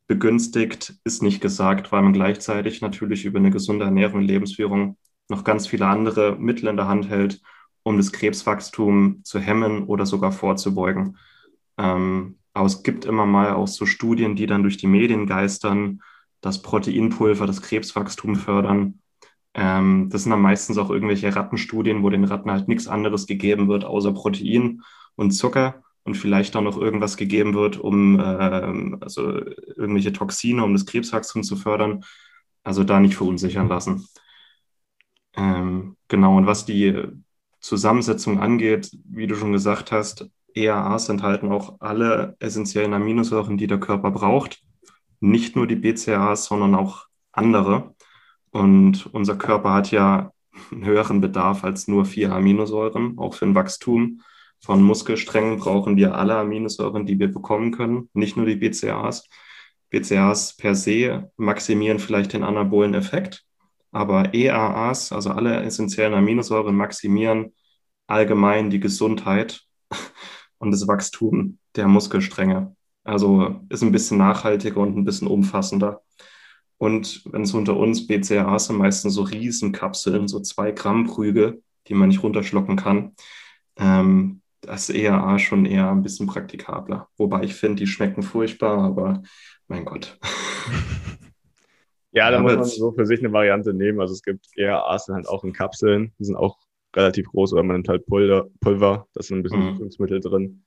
begünstigt, 0.08 0.94
ist 1.04 1.22
nicht 1.22 1.42
gesagt, 1.42 1.92
weil 1.92 2.02
man 2.02 2.14
gleichzeitig 2.14 2.80
natürlich 2.80 3.26
über 3.26 3.40
eine 3.40 3.52
gesunde 3.52 3.84
Ernährung 3.84 4.20
und 4.20 4.28
Lebensführung 4.28 4.96
noch 5.28 5.44
ganz 5.44 5.68
viele 5.68 5.88
andere 5.88 6.38
Mittel 6.38 6.70
in 6.70 6.78
der 6.78 6.88
Hand 6.88 7.10
hält, 7.10 7.42
um 7.84 7.98
das 7.98 8.14
Krebswachstum 8.14 9.20
zu 9.26 9.38
hemmen 9.38 9.84
oder 9.84 10.06
sogar 10.06 10.32
vorzubeugen. 10.32 11.18
Ähm, 11.78 12.38
aber 12.54 12.68
es 12.68 12.84
gibt 12.84 13.04
immer 13.04 13.26
mal 13.26 13.52
auch 13.52 13.68
so 13.68 13.86
Studien, 13.86 14.38
die 14.38 14.46
dann 14.46 14.64
durch 14.64 14.78
die 14.78 14.88
Medien 14.88 15.28
geistern, 15.28 16.02
dass 16.40 16.62
Proteinpulver 16.62 17.48
das 17.48 17.62
Krebswachstum 17.62 18.38
fördern. 18.38 19.02
Ähm, 19.54 20.08
das 20.10 20.24
sind 20.24 20.32
dann 20.32 20.42
meistens 20.42 20.78
auch 20.78 20.90
irgendwelche 20.90 21.36
Rattenstudien, 21.36 22.02
wo 22.02 22.10
den 22.10 22.24
Ratten 22.24 22.50
halt 22.50 22.70
nichts 22.70 22.88
anderes 22.88 23.28
gegeben 23.28 23.68
wird, 23.68 23.84
außer 23.84 24.14
Protein 24.14 24.84
und 25.18 25.32
Zucker 25.32 25.84
und 26.04 26.16
vielleicht 26.16 26.56
auch 26.56 26.62
noch 26.62 26.78
irgendwas 26.78 27.18
gegeben 27.18 27.54
wird, 27.54 27.78
um 27.78 28.20
äh, 28.20 28.24
also 29.02 29.38
irgendwelche 29.76 30.14
Toxine, 30.14 30.64
um 30.64 30.74
das 30.74 30.86
Krebswachstum 30.86 31.44
zu 31.44 31.56
fördern. 31.56 32.04
Also 32.64 32.84
da 32.84 33.00
nicht 33.00 33.16
verunsichern 33.16 33.68
lassen. 33.68 34.08
Ähm, 35.36 35.98
genau, 36.08 36.38
und 36.38 36.46
was 36.46 36.66
die 36.66 37.04
Zusammensetzung 37.60 38.40
angeht, 38.40 38.92
wie 39.06 39.28
du 39.28 39.36
schon 39.36 39.52
gesagt 39.52 39.92
hast, 39.92 40.30
EAAs 40.54 41.10
enthalten 41.10 41.52
auch 41.52 41.80
alle 41.80 42.36
essentiellen 42.40 42.94
Aminosäuren, 42.94 43.58
die 43.58 43.68
der 43.68 43.80
Körper 43.80 44.12
braucht. 44.12 44.62
Nicht 45.20 45.56
nur 45.56 45.68
die 45.68 45.76
BCAAs, 45.76 46.46
sondern 46.46 46.76
auch 46.76 47.06
andere. 47.32 47.96
Und 48.50 49.08
unser 49.14 49.38
Körper 49.38 49.74
hat 49.74 49.92
ja 49.92 50.32
einen 50.72 50.86
höheren 50.86 51.22
Bedarf 51.22 51.64
als 51.64 51.88
nur 51.88 52.06
vier 52.06 52.34
Aminosäuren, 52.34 53.18
auch 53.18 53.36
für 53.36 53.46
ein 53.46 53.56
Wachstum 53.56 54.22
von 54.64 54.82
Muskelsträngen 54.84 55.58
brauchen 55.58 55.98
wir 55.98 56.16
alle 56.16 56.36
Aminosäuren, 56.36 57.06
die 57.06 57.20
wir 57.20 57.32
bekommen 57.32 57.72
können, 57.72 58.10
nicht 58.14 58.38
nur 58.38 58.46
die 58.46 58.56
BCAAs. 58.56 59.28
BCAAs 59.90 60.56
per 60.56 60.76
se 60.76 61.32
maximieren 61.36 62.00
vielleicht 62.00 62.34
den 62.34 62.44
anabolen 62.44 62.94
Effekt, 62.94 63.44
aber 63.92 64.34
EAAs, 64.34 65.12
also 65.12 65.32
alle 65.32 65.62
essentiellen 65.64 66.14
Aminosäuren, 66.14 66.76
maximieren 66.76 67.54
allgemein 68.08 68.70
die 68.70 68.80
Gesundheit 68.80 69.64
und 70.60 70.72
das 70.72 70.88
Wachstum 70.88 71.58
der 71.76 71.88
Muskelstränge. 71.88 72.76
Also 73.04 73.62
ist 73.70 73.82
ein 73.82 73.92
bisschen 73.92 74.18
nachhaltiger 74.18 74.78
und 74.78 74.96
ein 74.96 75.06
bisschen 75.06 75.28
umfassender. 75.28 76.02
Und 76.78 77.24
wenn 77.32 77.44
es 77.44 77.54
unter 77.54 77.78
uns 77.78 78.08
BCAAs 78.08 78.68
sind 78.68 78.78
meistens 78.78 79.14
so 79.14 79.24
Riesenkapseln, 79.24 80.28
so 80.28 80.40
zwei 80.40 80.72
Gramm 80.72 81.06
Prügel, 81.08 81.64
die 81.88 81.94
man 81.94 82.10
nicht 82.10 82.24
runterschlucken 82.24 82.76
kann. 82.76 83.16
Ähm, 83.78 84.41
das 84.62 84.90
ERA 84.90 85.40
schon 85.40 85.66
eher 85.66 85.90
ein 85.90 86.04
bisschen 86.04 86.28
praktikabler. 86.28 87.10
Wobei 87.18 87.44
ich 87.44 87.56
finde, 87.56 87.78
die 87.78 87.88
schmecken 87.88 88.24
furchtbar, 88.24 88.78
aber 88.78 89.24
mein 89.68 89.86
Gott. 89.86 90.18
ja, 92.12 92.30
da 92.30 92.40
muss 92.40 92.56
man 92.56 92.66
so 92.66 92.92
für 92.92 93.06
sich 93.06 93.20
eine 93.20 93.34
Variante 93.34 93.74
nehmen. 93.74 94.00
Also 94.00 94.14
es 94.14 94.22
gibt 94.22 94.46
ERAs 94.56 95.08
halt 95.08 95.28
auch 95.28 95.44
in 95.44 95.54
Kapseln, 95.54 96.14
die 96.20 96.26
sind 96.26 96.36
auch 96.36 96.58
relativ 96.96 97.28
groß, 97.28 97.54
oder 97.54 97.64
man 97.64 97.78
nimmt 97.78 97.90
halt 97.90 98.06
Pulver, 98.06 98.48
Pulver 98.60 99.08
da 99.14 99.24
sind 99.24 99.40
ein 99.40 99.44
bisschen 99.44 99.74
Süßungsmittel 99.74 100.18
mhm. 100.18 100.22
drin. 100.22 100.64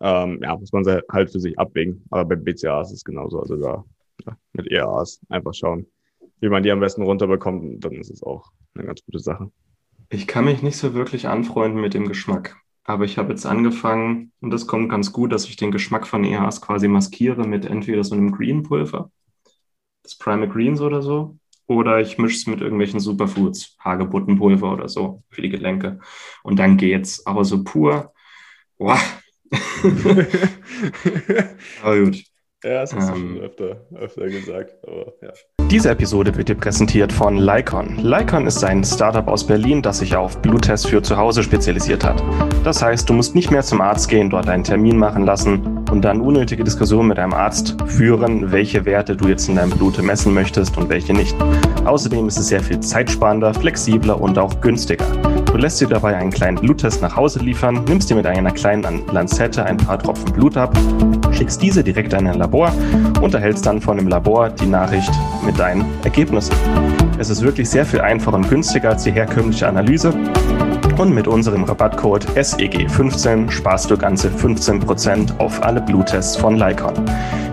Ähm, 0.00 0.40
ja, 0.42 0.56
muss 0.56 0.72
man 0.72 0.84
halt 0.84 1.30
für 1.30 1.40
sich 1.40 1.58
abwägen. 1.58 2.04
Aber 2.10 2.24
bei 2.24 2.36
BCAAs 2.36 2.90
ist 2.90 2.98
es 2.98 3.04
genauso. 3.04 3.40
Also 3.40 3.56
da 3.56 3.84
ja, 4.26 4.36
mit 4.52 4.70
ERAs 4.70 5.20
einfach 5.28 5.54
schauen, 5.54 5.86
wie 6.40 6.48
man 6.48 6.62
die 6.62 6.70
am 6.70 6.80
besten 6.80 7.02
runterbekommt. 7.02 7.84
Dann 7.84 7.92
ist 7.92 8.10
es 8.10 8.22
auch 8.22 8.50
eine 8.74 8.86
ganz 8.86 9.02
gute 9.04 9.20
Sache. 9.20 9.50
Ich 10.08 10.26
kann 10.26 10.44
mich 10.44 10.62
nicht 10.62 10.76
so 10.76 10.94
wirklich 10.94 11.28
anfreunden 11.28 11.80
mit 11.80 11.94
dem 11.94 12.08
Geschmack. 12.08 12.56
Aber 12.86 13.04
ich 13.04 13.18
habe 13.18 13.30
jetzt 13.30 13.44
angefangen, 13.46 14.32
und 14.40 14.50
das 14.50 14.68
kommt 14.68 14.88
ganz 14.88 15.12
gut, 15.12 15.32
dass 15.32 15.44
ich 15.46 15.56
den 15.56 15.72
Geschmack 15.72 16.06
von 16.06 16.22
EAs 16.22 16.60
quasi 16.60 16.86
maskiere 16.86 17.46
mit 17.46 17.64
entweder 17.64 18.04
so 18.04 18.14
einem 18.14 18.30
Green-Pulver, 18.30 19.10
das 20.04 20.16
Prime 20.16 20.48
Greens 20.48 20.80
oder 20.80 21.02
so, 21.02 21.36
oder 21.66 22.00
ich 22.00 22.16
mische 22.16 22.36
es 22.36 22.46
mit 22.46 22.60
irgendwelchen 22.60 23.00
Superfoods, 23.00 23.76
Hagebuttenpulver 23.80 24.72
oder 24.72 24.88
so 24.88 25.24
für 25.30 25.42
die 25.42 25.48
Gelenke. 25.48 25.98
Und 26.44 26.60
dann 26.60 26.76
geht's. 26.76 27.26
Aber 27.26 27.44
so 27.44 27.64
pur, 27.64 28.12
boah. 28.78 29.00
aber 31.82 32.04
gut. 32.04 32.22
Ja, 32.62 32.82
das 32.82 32.94
hast 32.94 33.10
du 33.10 33.14
ähm, 33.14 33.34
schon 33.34 33.40
öfter, 33.40 33.86
öfter 33.96 34.26
gesagt, 34.26 34.76
aber 34.86 35.12
ja. 35.22 35.32
Diese 35.70 35.90
Episode 35.90 36.36
wird 36.36 36.48
dir 36.48 36.54
präsentiert 36.54 37.12
von 37.12 37.38
Lycon. 37.38 37.96
Lycon 38.00 38.46
ist 38.46 38.62
ein 38.62 38.84
Startup 38.84 39.26
aus 39.26 39.44
Berlin, 39.44 39.82
das 39.82 39.98
sich 39.98 40.14
auf 40.14 40.40
Bluttests 40.40 40.86
für 40.86 41.02
zu 41.02 41.16
Hause 41.16 41.42
spezialisiert 41.42 42.04
hat. 42.04 42.22
Das 42.62 42.82
heißt, 42.82 43.08
du 43.08 43.12
musst 43.12 43.34
nicht 43.34 43.50
mehr 43.50 43.62
zum 43.62 43.80
Arzt 43.80 44.08
gehen, 44.08 44.30
dort 44.30 44.48
einen 44.48 44.62
Termin 44.62 44.96
machen 44.96 45.26
lassen 45.26 45.84
und 45.90 46.02
dann 46.02 46.20
unnötige 46.20 46.62
Diskussionen 46.62 47.08
mit 47.08 47.18
deinem 47.18 47.34
Arzt 47.34 47.76
führen, 47.86 48.52
welche 48.52 48.84
Werte 48.84 49.16
du 49.16 49.26
jetzt 49.26 49.48
in 49.48 49.56
deinem 49.56 49.70
Blut 49.70 50.00
messen 50.00 50.32
möchtest 50.34 50.76
und 50.78 50.88
welche 50.88 51.12
nicht. 51.12 51.34
Außerdem 51.84 52.28
ist 52.28 52.38
es 52.38 52.46
sehr 52.46 52.60
viel 52.60 52.78
zeitsparender, 52.78 53.52
flexibler 53.52 54.20
und 54.20 54.38
auch 54.38 54.60
günstiger. 54.60 55.04
Du 55.56 55.62
lässt 55.62 55.80
dir 55.80 55.88
dabei 55.88 56.14
einen 56.14 56.30
kleinen 56.30 56.58
Bluttest 56.58 57.00
nach 57.00 57.16
Hause 57.16 57.38
liefern, 57.38 57.82
nimmst 57.88 58.10
dir 58.10 58.14
mit 58.14 58.26
einer 58.26 58.50
kleinen 58.50 59.06
Lanzette 59.10 59.64
ein 59.64 59.78
paar 59.78 59.98
Tropfen 59.98 60.30
Blut 60.34 60.54
ab, 60.54 60.76
schickst 61.32 61.62
diese 61.62 61.82
direkt 61.82 62.12
an 62.12 62.26
ein 62.26 62.34
Labor 62.34 62.70
und 63.22 63.32
erhältst 63.32 63.64
dann 63.64 63.80
von 63.80 63.96
dem 63.96 64.06
Labor 64.06 64.50
die 64.50 64.66
Nachricht 64.66 65.10
mit 65.46 65.58
deinen 65.58 65.86
Ergebnissen. 66.04 66.54
Es 67.18 67.30
ist 67.30 67.40
wirklich 67.40 67.70
sehr 67.70 67.86
viel 67.86 68.02
einfacher 68.02 68.36
und 68.36 68.50
günstiger 68.50 68.90
als 68.90 69.04
die 69.04 69.12
herkömmliche 69.12 69.66
Analyse. 69.66 70.12
Und 70.98 71.14
mit 71.14 71.28
unserem 71.28 71.64
Rabattcode 71.64 72.24
SEG15 72.36 73.50
sparst 73.50 73.90
du 73.90 73.98
ganze 73.98 74.28
15% 74.28 75.38
auf 75.38 75.62
alle 75.62 75.82
Bluttests 75.82 76.36
von 76.36 76.56
Lycon. 76.56 76.94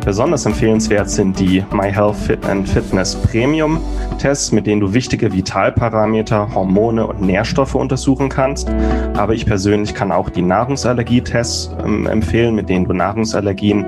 Besonders 0.05 0.45
empfehlenswert 0.45 1.09
sind 1.09 1.37
die 1.37 1.63
My 1.73 1.91
Health 1.91 2.15
Fit 2.15 2.45
and 2.45 2.67
Fitness 2.67 3.15
Premium 3.15 3.79
Tests, 4.17 4.53
mit 4.53 4.65
denen 4.65 4.79
du 4.79 4.93
wichtige 4.93 5.33
Vitalparameter, 5.33 6.53
Hormone 6.53 7.05
und 7.05 7.21
Nährstoffe 7.21 7.75
untersuchen 7.75 8.29
kannst. 8.29 8.69
Aber 9.17 9.33
ich 9.33 9.45
persönlich 9.45 9.93
kann 9.93 10.13
auch 10.13 10.29
die 10.29 10.41
Nahrungsallergietests 10.41 11.71
ähm, 11.83 12.07
empfehlen, 12.07 12.55
mit 12.55 12.69
denen 12.69 12.85
du 12.85 12.93
Nahrungsallergien 12.93 13.85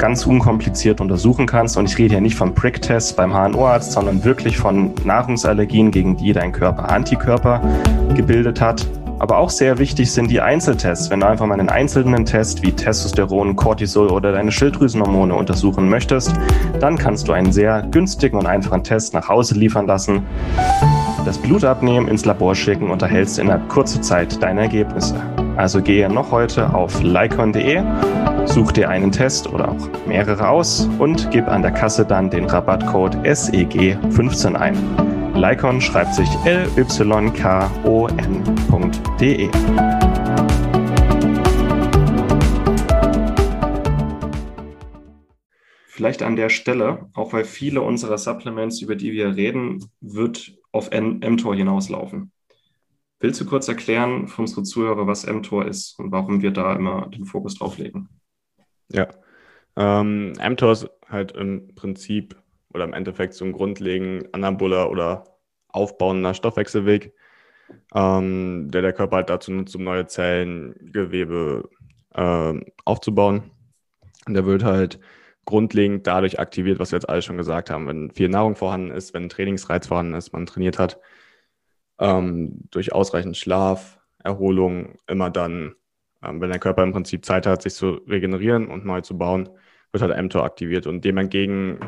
ganz 0.00 0.26
unkompliziert 0.26 1.00
untersuchen 1.00 1.46
kannst. 1.46 1.76
Und 1.76 1.88
ich 1.88 1.98
rede 1.98 2.14
hier 2.14 2.20
nicht 2.20 2.34
von 2.34 2.54
Prick-Tests 2.54 3.12
beim 3.12 3.32
HNO-Arzt, 3.32 3.92
sondern 3.92 4.24
wirklich 4.24 4.56
von 4.56 4.92
Nahrungsallergien, 5.04 5.90
gegen 5.90 6.16
die 6.16 6.32
dein 6.32 6.52
Körper 6.52 6.90
Antikörper 6.90 7.60
gebildet 8.16 8.60
hat. 8.60 8.86
Aber 9.18 9.36
auch 9.36 9.50
sehr 9.50 9.76
wichtig 9.76 10.10
sind 10.10 10.30
die 10.30 10.40
Einzeltests. 10.40 11.10
Wenn 11.10 11.20
du 11.20 11.26
einfach 11.26 11.44
mal 11.44 11.60
einen 11.60 11.68
einzelnen 11.68 12.24
Test 12.24 12.62
wie 12.62 12.72
Testosteron, 12.72 13.54
Cortisol 13.54 14.08
oder 14.08 14.32
deine 14.32 14.50
Schilddrüsenhormone 14.50 15.34
untersuchen 15.34 15.90
möchtest, 15.90 16.32
dann 16.80 16.96
kannst 16.96 17.28
du 17.28 17.32
einen 17.32 17.52
sehr 17.52 17.82
günstigen 17.90 18.38
und 18.38 18.46
einfachen 18.46 18.82
Test 18.82 19.12
nach 19.12 19.28
Hause 19.28 19.54
liefern 19.56 19.86
lassen, 19.86 20.22
das 21.26 21.36
Blut 21.36 21.64
abnehmen, 21.64 22.08
ins 22.08 22.24
Labor 22.24 22.54
schicken 22.54 22.90
und 22.90 23.02
erhältst 23.02 23.38
innerhalb 23.38 23.68
kurzer 23.68 24.00
Zeit 24.00 24.42
deine 24.42 24.62
Ergebnisse. 24.62 25.20
Also 25.56 25.82
gehe 25.82 26.08
noch 26.08 26.30
heute 26.30 26.72
auf 26.72 27.02
lycon.de, 27.02 27.82
such 28.46 28.72
dir 28.72 28.88
einen 28.88 29.12
Test 29.12 29.52
oder 29.52 29.70
auch 29.70 29.88
mehrere 30.06 30.48
aus 30.48 30.88
und 30.98 31.30
gib 31.30 31.46
an 31.48 31.62
der 31.62 31.72
Kasse 31.72 32.04
dann 32.04 32.30
den 32.30 32.44
Rabattcode 32.46 33.16
SEG15 33.16 34.54
ein. 34.54 34.76
Lycon 35.34 35.80
schreibt 35.80 36.14
sich 36.14 36.28
L-Y-K-O-N.de. 36.44 37.10
Vielleicht 45.86 46.22
an 46.22 46.36
der 46.36 46.48
Stelle, 46.48 47.10
auch 47.14 47.32
weil 47.32 47.44
viele 47.44 47.82
unserer 47.82 48.18
Supplements, 48.18 48.80
über 48.80 48.96
die 48.96 49.12
wir 49.12 49.36
reden, 49.36 49.84
wird 50.00 50.54
auf 50.72 50.90
mTOR 50.90 51.54
hinauslaufen. 51.54 52.32
Willst 53.18 53.40
du 53.40 53.44
kurz 53.44 53.68
erklären 53.68 54.26
für 54.26 54.40
unsere 54.42 54.62
Zuhörer, 54.62 55.06
was 55.06 55.26
mTOR 55.26 55.66
ist 55.66 55.98
und 55.98 56.10
warum 56.10 56.40
wir 56.40 56.52
da 56.52 56.74
immer 56.74 57.08
den 57.08 57.26
Fokus 57.26 57.56
drauf 57.56 57.76
legen? 57.76 58.08
Ja, 58.92 59.08
ähm, 59.76 60.32
mTOR 60.32 60.72
ist 60.72 60.90
halt 61.08 61.32
im 61.32 61.74
Prinzip 61.74 62.36
oder 62.72 62.84
im 62.84 62.92
Endeffekt 62.92 63.34
so 63.34 63.44
ein 63.44 63.52
grundlegend 63.52 64.34
anaboler 64.34 64.90
oder 64.90 65.24
aufbauender 65.68 66.34
Stoffwechselweg, 66.34 67.12
ähm, 67.94 68.68
der 68.70 68.82
der 68.82 68.92
Körper 68.92 69.16
halt 69.16 69.30
dazu 69.30 69.52
nutzt, 69.52 69.76
um 69.76 69.84
neue 69.84 70.06
Zellen, 70.06 70.74
Gewebe 70.92 71.68
äh, 72.14 72.60
aufzubauen. 72.84 73.50
Und 74.26 74.34
der 74.34 74.46
wird 74.46 74.64
halt 74.64 75.00
grundlegend 75.44 76.06
dadurch 76.06 76.38
aktiviert, 76.38 76.78
was 76.78 76.92
wir 76.92 76.98
jetzt 76.98 77.08
alle 77.08 77.22
schon 77.22 77.36
gesagt 77.36 77.70
haben. 77.70 77.86
Wenn 77.86 78.10
viel 78.10 78.28
Nahrung 78.28 78.56
vorhanden 78.56 78.90
ist, 78.90 79.14
wenn 79.14 79.28
Trainingsreiz 79.28 79.86
vorhanden 79.86 80.14
ist, 80.14 80.32
man 80.32 80.46
trainiert 80.46 80.78
hat, 80.78 81.00
ähm, 81.98 82.68
durch 82.70 82.92
ausreichend 82.92 83.36
Schlaf, 83.36 83.98
Erholung 84.22 84.98
immer 85.06 85.30
dann, 85.30 85.74
ähm, 86.22 86.40
wenn 86.40 86.50
der 86.50 86.60
Körper 86.60 86.82
im 86.82 86.92
Prinzip 86.92 87.24
Zeit 87.24 87.46
hat, 87.46 87.62
sich 87.62 87.74
zu 87.74 88.00
regenerieren 88.08 88.68
und 88.68 88.84
neu 88.84 89.00
zu 89.00 89.16
bauen, 89.16 89.48
wird 89.92 90.02
halt 90.02 90.22
mTOR 90.22 90.44
aktiviert. 90.44 90.86
Und 90.86 91.04
dem 91.04 91.16
entgegen 91.16 91.80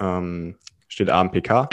ähm, 0.00 0.56
steht 0.88 1.10
AMPK. 1.10 1.68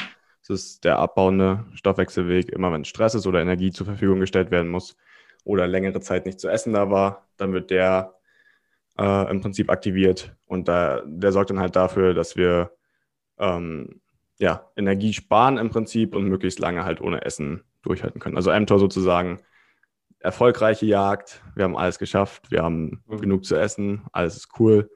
Das 0.47 0.49
ist 0.49 0.83
der 0.83 0.99
abbauende 0.99 1.65
Stoffwechselweg. 1.73 2.49
Immer 2.49 2.71
wenn 2.71 2.85
Stress 2.85 3.15
ist 3.15 3.27
oder 3.27 3.41
Energie 3.41 3.71
zur 3.71 3.85
Verfügung 3.85 4.19
gestellt 4.19 4.51
werden 4.51 4.69
muss 4.69 4.95
oder 5.43 5.67
längere 5.67 5.99
Zeit 5.99 6.25
nicht 6.25 6.39
zu 6.39 6.49
essen 6.49 6.73
da 6.73 6.89
war, 6.89 7.27
dann 7.37 7.53
wird 7.53 7.69
der 7.69 8.15
äh, 8.97 9.29
im 9.29 9.41
Prinzip 9.41 9.69
aktiviert. 9.69 10.35
Und 10.45 10.67
da, 10.67 11.01
der 11.05 11.31
sorgt 11.31 11.49
dann 11.49 11.59
halt 11.59 11.75
dafür, 11.75 12.13
dass 12.13 12.35
wir 12.35 12.71
ähm, 13.37 14.01
ja, 14.39 14.69
Energie 14.75 15.13
sparen 15.13 15.57
im 15.57 15.69
Prinzip 15.69 16.15
und 16.15 16.25
möglichst 16.25 16.59
lange 16.59 16.83
halt 16.83 17.01
ohne 17.01 17.23
Essen 17.25 17.63
durchhalten 17.81 18.19
können. 18.19 18.37
Also 18.37 18.51
mTOR 18.51 18.79
sozusagen 18.79 19.39
erfolgreiche 20.19 20.85
Jagd, 20.85 21.41
wir 21.55 21.63
haben 21.63 21.77
alles 21.77 21.99
geschafft, 21.99 22.51
wir 22.51 22.63
haben 22.63 23.03
mhm. 23.07 23.21
genug 23.21 23.45
zu 23.45 23.55
essen, 23.55 24.05
alles 24.11 24.37
ist 24.37 24.59
cool. 24.59 24.89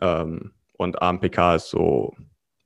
Ähm, 0.00 0.52
und 0.76 1.02
AMPK 1.02 1.56
ist 1.56 1.70
so, 1.70 2.14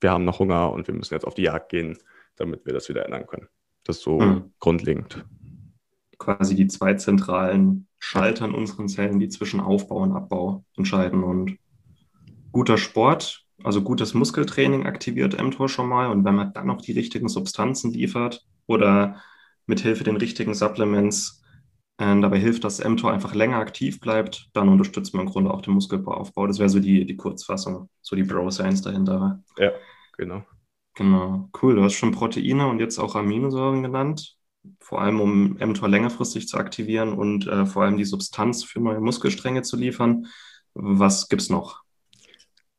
wir 0.01 0.11
haben 0.11 0.25
noch 0.25 0.39
Hunger 0.39 0.73
und 0.73 0.87
wir 0.87 0.95
müssen 0.95 1.15
jetzt 1.15 1.27
auf 1.27 1.35
die 1.35 1.43
Jagd 1.43 1.71
gehen, 1.71 1.99
damit 2.37 2.67
wir 2.67 2.73
das 2.73 2.89
wieder 2.89 3.05
ändern 3.05 3.27
können. 3.27 3.49
Das 3.85 3.97
ist 3.97 4.03
so 4.03 4.21
mhm. 4.21 4.53
grundlegend. 4.59 5.25
Quasi 6.19 6.55
die 6.55 6.69
zwei 6.69 6.95
zentralen 6.95 7.87
Schalter 7.99 8.45
in 8.45 8.55
unseren 8.55 8.89
Zellen, 8.89 9.19
die 9.19 9.29
zwischen 9.29 9.61
Aufbau 9.61 9.99
und 9.99 10.13
Abbau 10.13 10.65
entscheiden. 10.77 11.23
Und 11.25 11.59
guter 12.53 12.79
Sport, 12.79 13.45
also 13.63 13.83
gutes 13.83 14.15
Muskeltraining 14.15 14.87
aktiviert 14.87 15.43
mTOR 15.43 15.69
schon 15.69 15.89
mal. 15.89 16.11
Und 16.11 16.25
wenn 16.25 16.35
man 16.35 16.53
dann 16.53 16.67
noch 16.67 16.81
die 16.81 16.93
richtigen 16.93 17.29
Substanzen 17.29 17.93
liefert 17.93 18.47
oder 18.67 19.21
mit 19.67 19.81
Hilfe 19.81 20.05
den 20.05 20.17
richtigen 20.17 20.55
Supplements 20.55 21.44
äh, 21.99 22.21
dabei 22.21 22.39
hilft, 22.39 22.65
dass 22.65 22.83
mTOR 22.83 23.13
einfach 23.13 23.35
länger 23.35 23.59
aktiv 23.59 24.01
bleibt, 24.01 24.49
dann 24.53 24.69
unterstützt 24.69 25.15
man 25.15 25.27
im 25.27 25.33
Grunde 25.33 25.53
auch 25.53 25.63
den 25.63 25.75
Muskelaufbau. 25.75 26.47
Das 26.47 26.59
wäre 26.59 26.69
so 26.69 26.81
die, 26.81 27.05
die 27.07 27.17
Kurzfassung, 27.17 27.89
so 28.03 28.17
die 28.17 28.25
Bro-Science 28.25 28.83
dahinter. 28.83 29.43
Ja, 29.59 29.73
genau. 30.17 30.43
Genau, 30.97 31.51
cool. 31.63 31.75
Du 31.75 31.83
hast 31.83 31.95
schon 31.95 32.13
Proteine 32.13 32.69
und 32.69 32.79
jetzt 32.79 32.99
auch 32.99 33.17
Aminosäuren 33.17 33.83
genannt, 33.83 34.37
vor 34.81 35.01
allem 35.01 35.21
um 35.21 35.57
mTOR 35.59 35.89
längerfristig 35.89 36.47
zu 36.47 36.57
aktivieren 36.57 37.13
und 37.13 37.47
äh, 37.47 37.67
vor 37.67 37.83
allem 37.83 37.97
die 37.97 38.05
Substanz 38.05 38.63
für 38.65 38.81
neue 38.81 39.01
Muskelstränge 39.01 39.63
zu 39.63 39.77
liefern. 39.77 40.27
Was 40.75 41.29
gibt 41.29 41.43
es 41.43 41.51
noch? 41.51 41.83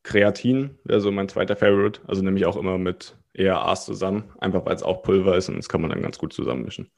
Kreatin 0.02 0.78
wäre 0.84 1.00
so 1.00 1.10
mein 1.10 1.28
zweiter 1.28 1.56
Favorite, 1.56 2.00
also 2.06 2.22
nehme 2.22 2.38
ich 2.38 2.46
auch 2.46 2.56
immer 2.56 2.78
mit 2.78 3.18
ERAs 3.34 3.84
zusammen, 3.84 4.32
einfach 4.38 4.64
weil 4.64 4.76
es 4.76 4.82
auch 4.82 5.02
Pulver 5.02 5.36
ist 5.36 5.48
und 5.48 5.56
das 5.56 5.68
kann 5.68 5.80
man 5.80 5.90
dann 5.90 6.00
ganz 6.00 6.16
gut 6.16 6.32
zusammenmischen 6.32 6.90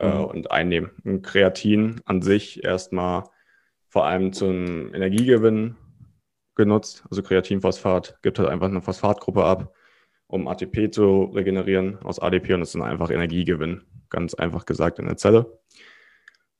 äh, 0.00 0.08
mhm. 0.08 0.24
und 0.24 0.50
einnehmen. 0.50 0.90
Und 1.04 1.22
Kreatin 1.22 2.00
an 2.04 2.22
sich 2.22 2.64
erstmal 2.64 3.24
vor 3.88 4.06
allem 4.06 4.32
zum 4.32 4.94
Energiegewinn 4.94 5.76
genutzt. 6.54 7.04
Also 7.10 7.22
Kreatinphosphat 7.22 8.18
gibt 8.22 8.38
halt 8.38 8.48
einfach 8.48 8.68
eine 8.68 8.82
Phosphatgruppe 8.82 9.44
ab, 9.44 9.74
um 10.26 10.48
ATP 10.48 10.90
zu 10.92 11.24
regenerieren 11.34 11.98
aus 12.02 12.18
ADP 12.18 12.54
und 12.54 12.60
das 12.60 12.70
ist 12.70 12.74
dann 12.74 12.82
einfach 12.82 13.10
Energiegewinn, 13.10 13.82
ganz 14.08 14.34
einfach 14.34 14.66
gesagt 14.66 14.98
in 14.98 15.06
der 15.06 15.16
Zelle. 15.16 15.58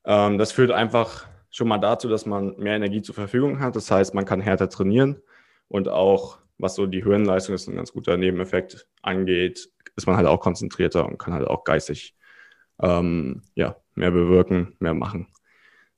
Ähm, 0.04 0.38
das 0.38 0.52
führt 0.52 0.70
einfach 0.70 1.26
schon 1.50 1.68
mal 1.68 1.78
dazu, 1.78 2.08
dass 2.08 2.26
man 2.26 2.56
mehr 2.56 2.76
Energie 2.76 3.02
zur 3.02 3.14
Verfügung 3.14 3.60
hat. 3.60 3.76
Das 3.76 3.90
heißt, 3.90 4.14
man 4.14 4.24
kann 4.24 4.40
härter 4.40 4.68
trainieren 4.68 5.20
und 5.68 5.88
auch, 5.88 6.38
was 6.58 6.74
so 6.74 6.86
die 6.86 7.02
Hirnleistung 7.02 7.54
ist, 7.54 7.68
ein 7.68 7.76
ganz 7.76 7.92
guter 7.92 8.16
Nebeneffekt 8.16 8.86
angeht, 9.02 9.70
ist 9.96 10.06
man 10.06 10.16
halt 10.16 10.26
auch 10.26 10.40
konzentrierter 10.40 11.06
und 11.06 11.18
kann 11.18 11.34
halt 11.34 11.46
auch 11.46 11.64
geistig 11.64 12.14
ähm, 12.82 13.42
ja, 13.54 13.76
mehr 13.94 14.10
bewirken, 14.10 14.76
mehr 14.78 14.94
machen. 14.94 15.28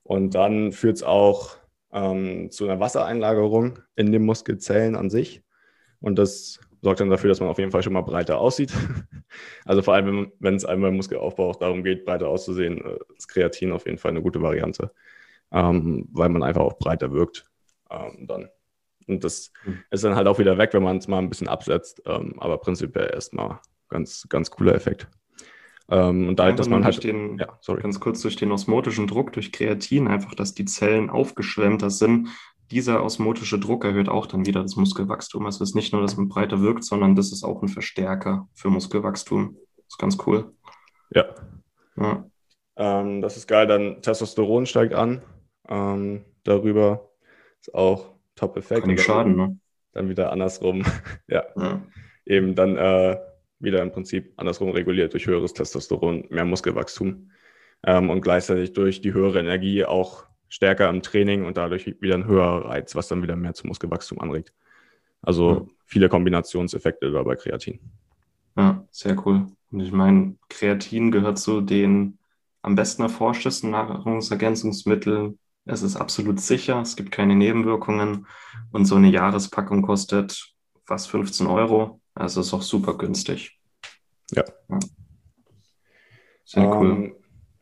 Und 0.02 0.34
dann 0.34 0.72
führt 0.72 0.96
es 0.96 1.02
auch 1.02 1.56
ähm, 1.92 2.50
zu 2.50 2.64
einer 2.64 2.80
Wassereinlagerung 2.80 3.78
in 3.96 4.12
den 4.12 4.24
Muskelzellen 4.24 4.96
an 4.96 5.10
sich. 5.10 5.42
Und 6.00 6.18
das 6.18 6.60
sorgt 6.80 7.00
dann 7.00 7.10
dafür, 7.10 7.28
dass 7.28 7.40
man 7.40 7.48
auf 7.48 7.58
jeden 7.58 7.70
Fall 7.70 7.82
schon 7.82 7.92
mal 7.92 8.02
breiter 8.02 8.38
aussieht. 8.38 8.72
Also 9.64 9.80
vor 9.80 9.94
allem, 9.94 10.30
wenn 10.40 10.56
es 10.56 10.66
einmal 10.66 10.90
im 10.90 10.96
Muskelaufbau 10.96 11.48
auch 11.48 11.56
darum 11.56 11.82
geht, 11.82 12.04
breiter 12.04 12.28
auszusehen, 12.28 12.84
äh, 12.84 12.98
ist 13.16 13.28
Kreatin 13.28 13.72
auf 13.72 13.86
jeden 13.86 13.96
Fall 13.96 14.10
eine 14.10 14.20
gute 14.20 14.42
Variante, 14.42 14.92
ähm, 15.50 16.06
weil 16.12 16.28
man 16.28 16.42
einfach 16.42 16.60
auch 16.60 16.76
breiter 16.78 17.12
wirkt 17.12 17.46
ähm, 17.90 18.26
dann. 18.26 18.50
Und 19.06 19.24
das 19.24 19.50
mhm. 19.64 19.82
ist 19.90 20.04
dann 20.04 20.16
halt 20.16 20.26
auch 20.26 20.38
wieder 20.38 20.58
weg, 20.58 20.74
wenn 20.74 20.82
man 20.82 20.98
es 20.98 21.08
mal 21.08 21.18
ein 21.18 21.30
bisschen 21.30 21.48
absetzt. 21.48 22.02
Ähm, 22.04 22.34
aber 22.40 22.58
prinzipiell 22.58 23.10
erstmal 23.10 23.60
ganz, 23.88 24.26
ganz 24.28 24.50
cooler 24.50 24.74
Effekt. 24.74 25.08
Ähm, 25.92 26.28
und 26.28 26.38
dadurch, 26.38 26.56
dass 26.56 26.70
man 26.70 26.84
halt. 26.84 27.04
Den, 27.04 27.36
ja, 27.38 27.58
sorry. 27.60 27.82
Ganz 27.82 28.00
kurz 28.00 28.22
durch 28.22 28.36
den 28.36 28.50
osmotischen 28.50 29.06
Druck, 29.06 29.34
durch 29.34 29.52
Kreatin, 29.52 30.08
einfach, 30.08 30.34
dass 30.34 30.54
die 30.54 30.64
Zellen 30.64 31.10
aufgeschwemmter 31.10 31.90
sind. 31.90 32.28
Dieser 32.70 33.04
osmotische 33.04 33.58
Druck 33.58 33.84
erhöht 33.84 34.08
auch 34.08 34.24
dann 34.24 34.46
wieder 34.46 34.62
das 34.62 34.76
Muskelwachstum. 34.76 35.44
Also 35.44 35.62
es 35.62 35.70
ist 35.70 35.74
nicht 35.74 35.92
nur, 35.92 36.00
dass 36.00 36.16
man 36.16 36.28
breiter 36.28 36.62
wirkt, 36.62 36.84
sondern 36.84 37.14
das 37.14 37.30
ist 37.30 37.44
auch 37.44 37.60
ein 37.60 37.68
Verstärker 37.68 38.48
für 38.54 38.70
Muskelwachstum. 38.70 39.58
Das 39.76 39.86
ist 39.88 39.98
ganz 39.98 40.16
cool. 40.26 40.54
Ja. 41.10 41.26
ja. 41.98 42.24
Ähm, 42.76 43.20
das 43.20 43.36
ist 43.36 43.46
geil. 43.46 43.66
Dann 43.66 44.00
Testosteron 44.00 44.64
steigt 44.64 44.94
an. 44.94 45.20
Ähm, 45.68 46.24
darüber 46.44 47.10
ist 47.60 47.74
auch 47.74 48.14
Top-Effekt. 48.36 48.80
Kann 48.80 48.90
nicht 48.90 49.04
schaden, 49.04 49.36
ne? 49.36 49.58
Dann 49.92 50.08
wieder 50.08 50.32
andersrum. 50.32 50.84
ja. 51.28 51.44
ja. 51.54 51.82
Eben 52.24 52.54
dann 52.54 52.78
äh, 52.78 53.18
wieder 53.62 53.82
im 53.82 53.92
Prinzip 53.92 54.32
andersrum 54.36 54.70
reguliert 54.70 55.12
durch 55.12 55.26
höheres 55.26 55.52
Testosteron, 55.52 56.26
mehr 56.30 56.44
Muskelwachstum 56.44 57.30
ähm, 57.84 58.10
und 58.10 58.20
gleichzeitig 58.20 58.72
durch 58.72 59.00
die 59.00 59.12
höhere 59.12 59.40
Energie 59.40 59.84
auch 59.84 60.24
stärker 60.48 60.90
im 60.90 61.02
Training 61.02 61.46
und 61.46 61.56
dadurch 61.56 61.86
wieder 62.00 62.14
ein 62.14 62.26
höherer 62.26 62.66
Reiz, 62.66 62.94
was 62.94 63.08
dann 63.08 63.22
wieder 63.22 63.36
mehr 63.36 63.54
zum 63.54 63.68
Muskelwachstum 63.68 64.20
anregt. 64.20 64.52
Also 65.22 65.50
ja. 65.50 65.66
viele 65.86 66.08
Kombinationseffekte 66.08 67.10
da 67.10 67.22
bei 67.22 67.36
Kreatin. 67.36 67.80
Ja, 68.56 68.84
sehr 68.90 69.16
cool. 69.24 69.46
Und 69.70 69.80
ich 69.80 69.92
meine, 69.92 70.36
Kreatin 70.50 71.10
gehört 71.10 71.38
zu 71.38 71.62
den 71.62 72.18
am 72.60 72.74
besten 72.74 73.02
erforschtesten 73.02 73.70
Nahrungsergänzungsmitteln. 73.70 75.38
Es 75.64 75.82
ist 75.82 75.96
absolut 75.96 76.38
sicher, 76.38 76.80
es 76.80 76.96
gibt 76.96 77.12
keine 77.12 77.34
Nebenwirkungen 77.34 78.26
und 78.72 78.84
so 78.84 78.96
eine 78.96 79.10
Jahrespackung 79.10 79.82
kostet 79.82 80.52
fast 80.84 81.08
15 81.08 81.46
Euro. 81.46 82.01
Also 82.14 82.40
ist 82.40 82.52
auch 82.52 82.62
super 82.62 82.96
günstig. 82.96 83.58
Ja. 84.32 84.44
ja. 84.68 84.78
Sehr 86.44 86.68
cool. 86.68 86.90
Ähm, 86.90 87.16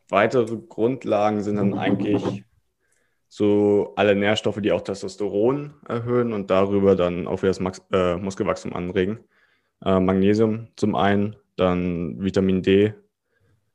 weitere 0.09 0.57
Grundlagen 0.57 1.43
sind 1.43 1.57
dann 1.57 1.75
eigentlich 1.75 2.45
so 3.29 3.93
alle 3.97 4.17
Nährstoffe, 4.17 4.61
die 4.61 4.73
auch 4.73 4.81
Testosteron 4.81 5.75
erhöhen 5.89 6.33
und 6.33 6.51
darüber 6.51 6.97
dann 6.97 7.29
auch 7.29 7.43
wieder 7.43 7.51
das 7.51 7.61
Max 7.61 7.81
äh, 7.93 8.17
Muskelwachstum 8.17 8.73
anregen. 8.73 9.21
Äh, 9.85 10.01
Magnesium 10.01 10.69
zum 10.77 10.97
einen, 10.97 11.37
dann 11.57 12.21
Vitamin 12.21 12.63
D 12.63 12.93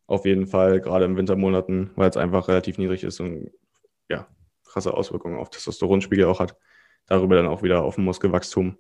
auf 0.07 0.25
jeden 0.25 0.45
Fall, 0.45 0.81
gerade 0.81 1.05
in 1.05 1.17
Wintermonaten, 1.17 1.91
weil 1.95 2.09
es 2.09 2.17
einfach 2.17 2.47
relativ 2.47 2.77
niedrig 2.77 3.03
ist 3.03 3.19
und 3.19 3.49
ja, 4.09 4.27
krasse 4.63 4.93
Auswirkungen 4.93 5.38
auf 5.38 5.49
Testosteronspiegel 5.49 6.25
auch 6.25 6.39
hat. 6.39 6.55
Darüber 7.07 7.35
dann 7.35 7.47
auch 7.47 7.63
wieder 7.63 7.83
auf 7.83 7.97
Muskelwachstum. 7.97 8.77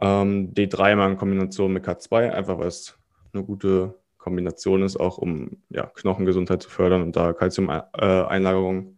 Ähm, 0.00 0.54
D3 0.54 0.96
mal 0.96 1.10
in 1.10 1.16
Kombination 1.16 1.72
mit 1.72 1.86
K2, 1.86 2.30
einfach 2.30 2.58
weil 2.58 2.68
es 2.68 2.98
eine 3.32 3.44
gute 3.44 3.98
Kombination 4.18 4.82
ist, 4.82 4.96
auch 4.96 5.18
um 5.18 5.62
ja, 5.68 5.86
Knochengesundheit 5.86 6.62
zu 6.62 6.70
fördern 6.70 7.02
und 7.02 7.16
da 7.16 7.32
Kalziumeinlagerung 7.32 8.96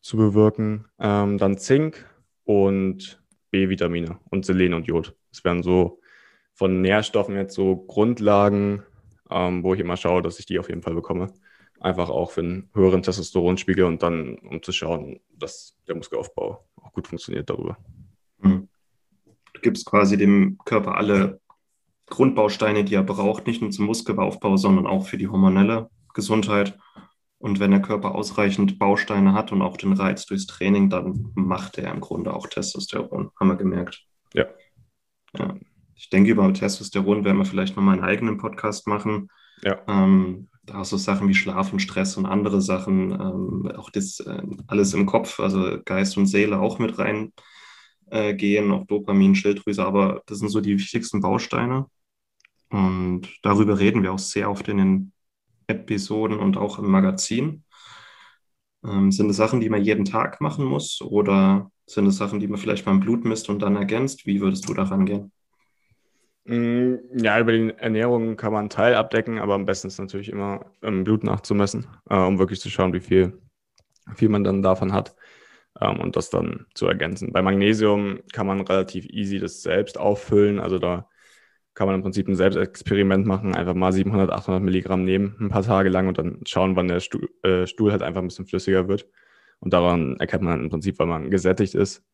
zu 0.00 0.16
bewirken. 0.16 0.86
Ähm, 0.98 1.38
dann 1.38 1.56
Zink 1.56 2.04
und 2.44 3.22
B-Vitamine 3.50 4.18
und 4.30 4.44
Selen 4.44 4.74
und 4.74 4.86
Jod. 4.86 5.14
Das 5.30 5.44
wären 5.44 5.62
so 5.62 6.00
von 6.52 6.82
Nährstoffen 6.82 7.36
jetzt 7.36 7.54
so 7.54 7.76
Grundlagen, 7.76 8.82
ähm, 9.30 9.62
wo 9.62 9.74
ich 9.74 9.80
immer 9.80 9.96
schaue, 9.96 10.22
dass 10.22 10.38
ich 10.38 10.46
die 10.46 10.58
auf 10.58 10.68
jeden 10.68 10.82
Fall 10.82 10.94
bekomme. 10.94 11.32
Einfach 11.80 12.10
auch 12.10 12.30
für 12.30 12.40
einen 12.40 12.70
höheren 12.74 13.02
Testosteronspiegel 13.02 13.84
und 13.84 14.02
dann, 14.02 14.36
um 14.38 14.62
zu 14.62 14.72
schauen, 14.72 15.20
dass 15.36 15.76
der 15.86 15.96
Muskelaufbau 15.96 16.64
auch 16.76 16.92
gut 16.92 17.08
funktioniert 17.08 17.50
darüber. 17.50 17.76
Gibst 19.64 19.86
quasi 19.86 20.18
dem 20.18 20.58
Körper 20.66 20.96
alle 20.96 21.40
Grundbausteine, 22.10 22.84
die 22.84 22.94
er 22.94 23.02
braucht, 23.02 23.46
nicht 23.46 23.62
nur 23.62 23.70
zum 23.70 23.86
Muskelaufbau, 23.86 24.58
sondern 24.58 24.86
auch 24.86 25.06
für 25.06 25.16
die 25.16 25.28
hormonelle 25.28 25.88
Gesundheit. 26.12 26.78
Und 27.38 27.60
wenn 27.60 27.70
der 27.70 27.80
Körper 27.80 28.14
ausreichend 28.14 28.78
Bausteine 28.78 29.32
hat 29.32 29.52
und 29.52 29.62
auch 29.62 29.78
den 29.78 29.94
Reiz 29.94 30.26
durchs 30.26 30.46
Training, 30.46 30.90
dann 30.90 31.32
macht 31.34 31.78
er 31.78 31.92
im 31.92 32.00
Grunde 32.00 32.34
auch 32.34 32.46
Testosteron, 32.46 33.30
haben 33.40 33.48
wir 33.48 33.56
gemerkt. 33.56 34.04
Ja. 34.34 34.46
ja. 35.38 35.54
Ich 35.94 36.10
denke, 36.10 36.30
über 36.30 36.52
Testosteron 36.52 37.24
werden 37.24 37.38
wir 37.38 37.46
vielleicht 37.46 37.74
nochmal 37.74 37.94
einen 37.94 38.04
eigenen 38.04 38.36
Podcast 38.36 38.86
machen. 38.86 39.28
Ja. 39.62 39.80
Ähm, 39.88 40.48
da 40.64 40.80
auch 40.80 40.84
so 40.84 40.98
Sachen 40.98 41.28
wie 41.28 41.34
Schlaf 41.34 41.72
und 41.72 41.80
Stress 41.80 42.18
und 42.18 42.26
andere 42.26 42.60
Sachen, 42.60 43.12
ähm, 43.12 43.72
auch 43.76 43.88
das 43.88 44.20
äh, 44.20 44.42
alles 44.66 44.92
im 44.92 45.06
Kopf, 45.06 45.40
also 45.40 45.78
Geist 45.86 46.18
und 46.18 46.26
Seele 46.26 46.60
auch 46.60 46.78
mit 46.78 46.98
rein 46.98 47.32
äh, 48.14 48.34
gehen, 48.34 48.70
auch 48.70 48.86
Dopamin, 48.86 49.34
Schilddrüse, 49.34 49.84
aber 49.84 50.22
das 50.26 50.38
sind 50.38 50.48
so 50.48 50.60
die 50.60 50.78
wichtigsten 50.78 51.20
Bausteine. 51.20 51.86
Und 52.70 53.28
darüber 53.42 53.78
reden 53.78 54.02
wir 54.02 54.12
auch 54.12 54.18
sehr 54.20 54.48
oft 54.50 54.68
in 54.68 54.78
den 54.78 55.12
Episoden 55.66 56.38
und 56.38 56.56
auch 56.56 56.78
im 56.78 56.90
Magazin. 56.90 57.64
Ähm, 58.84 59.10
sind 59.10 59.30
es 59.30 59.36
Sachen, 59.36 59.60
die 59.60 59.68
man 59.68 59.82
jeden 59.82 60.04
Tag 60.04 60.40
machen 60.40 60.64
muss 60.64 61.00
oder 61.02 61.70
sind 61.86 62.06
es 62.06 62.16
Sachen, 62.16 62.38
die 62.38 62.46
man 62.46 62.58
vielleicht 62.58 62.84
beim 62.84 63.00
Blut 63.00 63.24
misst 63.24 63.48
und 63.48 63.60
dann 63.60 63.74
ergänzt? 63.74 64.26
Wie 64.26 64.40
würdest 64.40 64.68
du 64.68 64.74
daran 64.74 65.06
gehen? 65.06 65.32
Mm, 66.44 66.96
ja, 67.16 67.40
über 67.40 67.52
die 67.52 67.70
Ernährung 67.78 68.36
kann 68.36 68.52
man 68.52 68.60
einen 68.60 68.70
Teil 68.70 68.94
abdecken, 68.94 69.40
aber 69.40 69.54
am 69.54 69.64
besten 69.64 69.88
ist 69.88 69.98
natürlich 69.98 70.28
immer 70.28 70.66
im 70.82 71.02
Blut 71.02 71.24
nachzumessen, 71.24 71.86
äh, 72.08 72.16
um 72.16 72.38
wirklich 72.38 72.60
zu 72.60 72.70
schauen, 72.70 72.92
wie 72.92 73.00
viel, 73.00 73.40
wie 74.06 74.14
viel 74.14 74.28
man 74.28 74.44
dann 74.44 74.62
davon 74.62 74.92
hat. 74.92 75.16
Ähm, 75.80 76.00
und 76.00 76.16
das 76.16 76.30
dann 76.30 76.66
zu 76.74 76.86
ergänzen. 76.86 77.32
Bei 77.32 77.42
Magnesium 77.42 78.20
kann 78.32 78.46
man 78.46 78.60
relativ 78.60 79.06
easy 79.06 79.38
das 79.38 79.62
selbst 79.62 79.98
auffüllen. 79.98 80.60
Also 80.60 80.78
da 80.78 81.08
kann 81.74 81.86
man 81.86 81.96
im 81.96 82.02
Prinzip 82.02 82.28
ein 82.28 82.36
Selbstexperiment 82.36 83.26
machen, 83.26 83.54
einfach 83.54 83.74
mal 83.74 83.92
700, 83.92 84.30
800 84.30 84.62
Milligramm 84.62 85.04
nehmen, 85.04 85.36
ein 85.40 85.48
paar 85.48 85.64
Tage 85.64 85.88
lang 85.88 86.06
und 86.08 86.18
dann 86.18 86.40
schauen, 86.46 86.76
wann 86.76 86.88
der 86.88 87.00
Stuhl, 87.00 87.28
äh, 87.42 87.66
Stuhl 87.66 87.90
halt 87.90 88.02
einfach 88.02 88.20
ein 88.22 88.28
bisschen 88.28 88.46
flüssiger 88.46 88.86
wird. 88.88 89.08
Und 89.60 89.72
daran 89.72 90.16
erkennt 90.18 90.44
man 90.44 90.60
im 90.60 90.70
Prinzip, 90.70 90.98
wann 90.98 91.08
man 91.08 91.30
gesättigt 91.30 91.74
ist. 91.74 92.04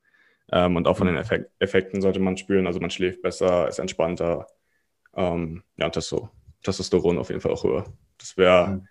Ähm, 0.53 0.77
und 0.77 0.88
auch 0.88 0.96
von 0.96 1.07
den 1.07 1.16
mhm. 1.16 1.23
Effek 1.23 1.51
Effekten 1.59 2.01
sollte 2.01 2.20
man 2.20 2.37
spüren. 2.37 2.66
Also 2.66 2.81
man 2.81 2.90
schläft 2.90 3.23
besser, 3.23 3.68
ist 3.68 3.79
entspannter. 3.79 4.46
Ähm, 5.14 5.62
ja, 5.77 5.87
und 5.87 5.96
das 5.96 6.09
so. 6.09 6.31
Testosteron 6.62 7.18
auf 7.18 7.29
jeden 7.29 7.40
Fall 7.40 7.53
auch 7.53 7.64
höher. 7.64 7.85
Das 8.18 8.37
wäre 8.37 8.68
mhm. 8.68 8.88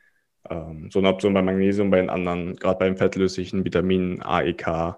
Ähm, 0.50 0.90
so 0.92 1.00
eine 1.00 1.10
Option 1.10 1.34
bei 1.34 1.42
Magnesium, 1.42 1.90
bei 1.90 1.98
den 1.98 2.10
anderen, 2.10 2.56
gerade 2.56 2.80
bei 2.80 2.86
den 2.86 2.98
fettlöslichen 2.98 3.66
Vitaminen 3.66 4.22
A, 4.22 4.42
E, 4.44 4.54
K, 4.54 4.98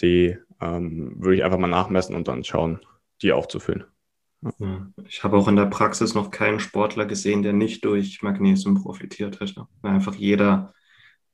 D, 0.00 0.38
ähm, 0.60 1.14
würde 1.16 1.36
ich 1.36 1.44
einfach 1.44 1.58
mal 1.58 1.66
nachmessen 1.68 2.14
und 2.14 2.28
dann 2.28 2.44
schauen, 2.44 2.80
die 3.22 3.32
aufzufüllen. 3.32 3.84
Ich 5.08 5.24
habe 5.24 5.36
auch 5.36 5.48
in 5.48 5.56
der 5.56 5.66
Praxis 5.66 6.14
noch 6.14 6.30
keinen 6.30 6.60
Sportler 6.60 7.06
gesehen, 7.06 7.42
der 7.42 7.52
nicht 7.52 7.84
durch 7.84 8.22
Magnesium 8.22 8.74
profitiert 8.74 9.40
hätte. 9.40 9.66
Einfach 9.82 10.14
jeder 10.14 10.72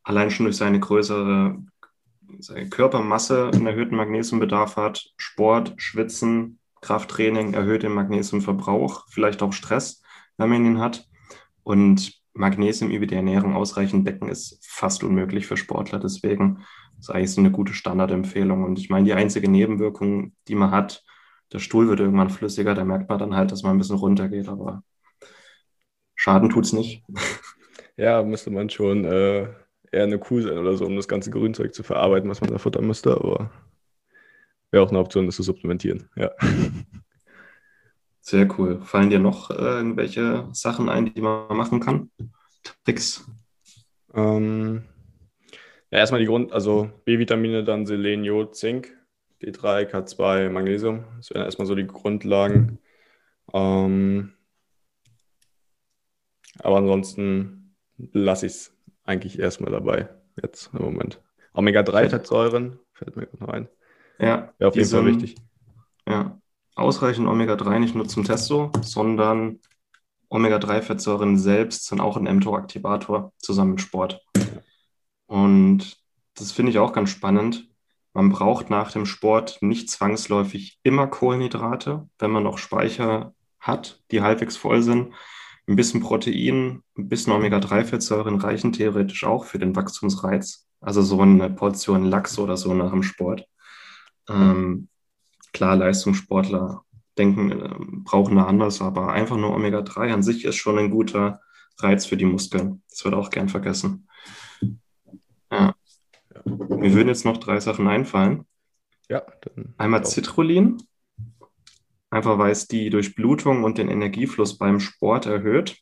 allein 0.02 0.30
schon 0.30 0.44
durch 0.44 0.56
seine 0.56 0.80
größere 0.80 1.58
seine 2.38 2.68
Körpermasse 2.68 3.50
einen 3.52 3.66
erhöhten 3.66 3.96
Magnesiumbedarf 3.96 4.76
hat, 4.76 5.12
Sport, 5.16 5.74
Schwitzen, 5.76 6.58
Krafttraining 6.80 7.54
erhöht 7.54 7.82
den 7.82 7.92
Magnesiumverbrauch, 7.92 9.06
vielleicht 9.08 9.42
auch 9.42 9.52
Stress, 9.52 10.02
wenn 10.36 10.48
man 10.48 10.64
ihn 10.64 10.80
hat. 10.80 11.06
Und 11.62 12.21
Magnesium 12.34 12.90
über 12.90 13.06
die 13.06 13.14
Ernährung 13.14 13.54
ausreichend 13.54 14.06
decken 14.06 14.28
ist 14.28 14.58
fast 14.66 15.04
unmöglich 15.04 15.46
für 15.46 15.56
Sportler. 15.56 15.98
Deswegen 15.98 16.64
ist 16.98 17.10
eigentlich 17.10 17.32
so 17.32 17.40
eine 17.40 17.50
gute 17.50 17.74
Standardempfehlung. 17.74 18.64
Und 18.64 18.78
ich 18.78 18.88
meine, 18.90 19.04
die 19.04 19.12
einzige 19.12 19.50
Nebenwirkung, 19.50 20.32
die 20.48 20.54
man 20.54 20.70
hat, 20.70 21.04
der 21.52 21.58
Stuhl 21.58 21.88
wird 21.88 22.00
irgendwann 22.00 22.30
flüssiger, 22.30 22.74
da 22.74 22.84
merkt 22.84 23.08
man 23.08 23.18
dann 23.18 23.36
halt, 23.36 23.52
dass 23.52 23.62
man 23.62 23.72
ein 23.72 23.78
bisschen 23.78 23.96
runtergeht, 23.96 24.48
aber 24.48 24.82
Schaden 26.14 26.50
tut 26.50 26.64
es 26.64 26.72
nicht. 26.72 27.02
Ja, 27.98 28.22
müsste 28.22 28.50
man 28.50 28.70
schon 28.70 29.04
äh, 29.04 29.42
eher 29.92 30.04
eine 30.04 30.18
Kuh 30.18 30.40
sein 30.40 30.56
oder 30.56 30.74
so, 30.78 30.86
um 30.86 30.96
das 30.96 31.08
ganze 31.08 31.30
Grünzeug 31.30 31.74
zu 31.74 31.82
verarbeiten, 31.82 32.30
was 32.30 32.40
man 32.40 32.50
da 32.50 32.56
futtern 32.56 32.86
müsste, 32.86 33.12
aber 33.12 33.50
wäre 34.70 34.82
auch 34.82 34.88
eine 34.88 34.98
Option, 34.98 35.26
das 35.26 35.36
zu 35.36 35.42
supplementieren, 35.42 36.08
ja. 36.16 36.30
Sehr 38.22 38.48
cool. 38.56 38.80
Fallen 38.82 39.10
dir 39.10 39.18
noch 39.18 39.50
äh, 39.50 39.54
irgendwelche 39.54 40.48
Sachen 40.52 40.88
ein, 40.88 41.12
die 41.12 41.20
man 41.20 41.56
machen 41.56 41.80
kann? 41.80 42.10
Tricks? 42.84 43.28
Ähm, 44.14 44.84
ja, 45.90 45.98
erstmal 45.98 46.20
die 46.20 46.26
Grund, 46.26 46.52
also 46.52 46.88
B-Vitamine, 47.04 47.64
dann 47.64 47.84
Selen, 47.84 48.22
Jod, 48.22 48.54
Zink, 48.54 48.96
D3, 49.42 49.84
K2, 49.90 50.50
Magnesium. 50.50 51.04
Das 51.16 51.30
wären 51.30 51.44
erstmal 51.44 51.66
so 51.66 51.74
die 51.74 51.86
Grundlagen. 51.86 52.78
Ähm, 53.52 54.34
aber 56.60 56.76
ansonsten 56.76 57.74
lasse 58.12 58.46
ich 58.46 58.52
es 58.52 58.76
eigentlich 59.04 59.40
erstmal 59.40 59.72
dabei, 59.72 60.08
jetzt 60.40 60.70
im 60.72 60.84
Moment. 60.84 61.20
Omega-3-Fettsäuren 61.54 62.78
fällt 62.92 63.16
mir 63.16 63.28
noch 63.40 63.48
ein. 63.48 63.68
Ja. 64.20 64.54
Wäre 64.58 64.68
auf 64.68 64.76
jeden 64.76 64.88
Fall 64.88 65.06
wichtig. 65.06 65.34
Ja. 66.06 66.40
Ausreichend 66.74 67.28
Omega-3 67.28 67.78
nicht 67.78 67.94
nur 67.94 68.08
zum 68.08 68.24
Testo, 68.24 68.70
sondern 68.80 69.60
Omega-3-Fettsäuren 70.28 71.38
selbst 71.38 71.86
sind 71.86 72.00
auch 72.00 72.16
ein 72.16 72.24
mTOR-Aktivator 72.24 73.32
zusammen 73.38 73.72
mit 73.72 73.80
Sport. 73.82 74.22
Und 75.26 75.98
das 76.34 76.52
finde 76.52 76.72
ich 76.72 76.78
auch 76.78 76.92
ganz 76.92 77.10
spannend. 77.10 77.68
Man 78.14 78.30
braucht 78.30 78.70
nach 78.70 78.92
dem 78.92 79.06
Sport 79.06 79.58
nicht 79.60 79.90
zwangsläufig 79.90 80.78
immer 80.82 81.06
Kohlenhydrate, 81.06 82.08
wenn 82.18 82.30
man 82.30 82.42
noch 82.42 82.58
Speicher 82.58 83.34
hat, 83.60 84.02
die 84.10 84.22
halbwegs 84.22 84.56
voll 84.56 84.82
sind. 84.82 85.12
Ein 85.66 85.76
bisschen 85.76 86.00
Protein, 86.00 86.82
ein 86.96 87.08
bisschen 87.08 87.32
Omega-3-Fettsäuren 87.32 88.40
reichen 88.40 88.72
theoretisch 88.72 89.24
auch 89.24 89.44
für 89.44 89.58
den 89.58 89.76
Wachstumsreiz. 89.76 90.66
Also 90.80 91.02
so 91.02 91.20
eine 91.20 91.48
Portion 91.48 92.06
Lachs 92.06 92.38
oder 92.38 92.56
so 92.56 92.74
nach 92.74 92.90
dem 92.90 93.02
Sport. 93.02 93.46
Ähm, 94.28 94.88
klar, 95.52 95.76
Leistungssportler 95.76 96.84
denken, 97.18 97.52
äh, 97.52 97.74
brauchen 98.04 98.36
da 98.36 98.44
anders, 98.44 98.80
aber 98.80 99.12
einfach 99.12 99.36
nur 99.36 99.54
Omega-3 99.54 100.12
an 100.12 100.22
sich 100.22 100.44
ist 100.44 100.56
schon 100.56 100.78
ein 100.78 100.90
guter 100.90 101.40
Reiz 101.78 102.06
für 102.06 102.16
die 102.16 102.24
Muskeln. 102.24 102.82
Das 102.88 103.04
wird 103.04 103.14
auch 103.14 103.30
gern 103.30 103.48
vergessen. 103.48 104.08
Ja. 105.50 105.74
Mir 106.44 106.94
würden 106.94 107.08
jetzt 107.08 107.24
noch 107.24 107.36
drei 107.36 107.60
Sachen 107.60 107.86
einfallen. 107.88 108.46
Ja. 109.08 109.22
Einmal 109.76 110.04
Citrullin, 110.06 110.78
einfach 112.10 112.38
weil 112.38 112.52
es 112.52 112.66
die 112.66 112.88
Durchblutung 112.88 113.64
und 113.64 113.78
den 113.78 113.88
Energiefluss 113.88 114.56
beim 114.56 114.80
Sport 114.80 115.26
erhöht, 115.26 115.78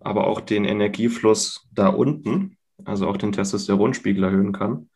aber 0.00 0.26
auch 0.26 0.40
den 0.40 0.64
Energiefluss 0.64 1.68
da 1.72 1.88
unten, 1.88 2.56
also 2.84 3.08
auch 3.08 3.16
den 3.16 3.32
Testosteronspiegel 3.32 4.24
erhöhen 4.24 4.52
kann. 4.52 4.88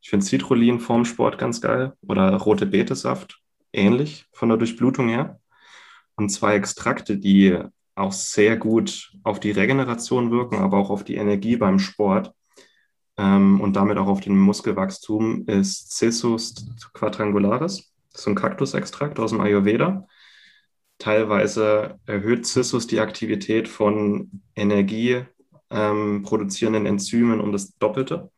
Ich 0.00 0.10
finde 0.10 0.24
Citrullin 0.24 0.78
vorm 0.78 1.04
Sport 1.04 1.38
ganz 1.38 1.60
geil 1.60 1.94
oder 2.02 2.32
rote 2.36 2.66
Betesaft 2.66 3.42
ähnlich 3.72 4.26
von 4.32 4.48
der 4.48 4.58
Durchblutung 4.58 5.08
her. 5.08 5.40
Und 6.16 6.30
zwei 6.30 6.54
Extrakte, 6.54 7.18
die 7.18 7.58
auch 7.94 8.12
sehr 8.12 8.56
gut 8.56 9.12
auf 9.22 9.40
die 9.40 9.50
Regeneration 9.50 10.30
wirken, 10.30 10.56
aber 10.56 10.78
auch 10.78 10.90
auf 10.90 11.04
die 11.04 11.16
Energie 11.16 11.56
beim 11.56 11.78
Sport 11.78 12.32
ähm, 13.16 13.60
und 13.60 13.74
damit 13.74 13.98
auch 13.98 14.06
auf 14.06 14.20
den 14.20 14.38
Muskelwachstum, 14.38 15.46
ist 15.46 15.96
Cissus 15.96 16.66
quadrangularis. 16.92 17.92
Das 18.12 18.20
ist 18.20 18.28
ein 18.28 18.34
Kaktusextrakt 18.34 19.18
aus 19.18 19.30
dem 19.30 19.40
Ayurveda. 19.40 20.06
Teilweise 20.98 21.98
erhöht 22.06 22.46
Cissus 22.46 22.86
die 22.86 23.00
Aktivität 23.00 23.68
von 23.68 24.42
energieproduzierenden 24.54 26.86
ähm, 26.86 26.92
Enzymen 26.92 27.40
um 27.40 27.52
das 27.52 27.76
Doppelte. 27.78 28.30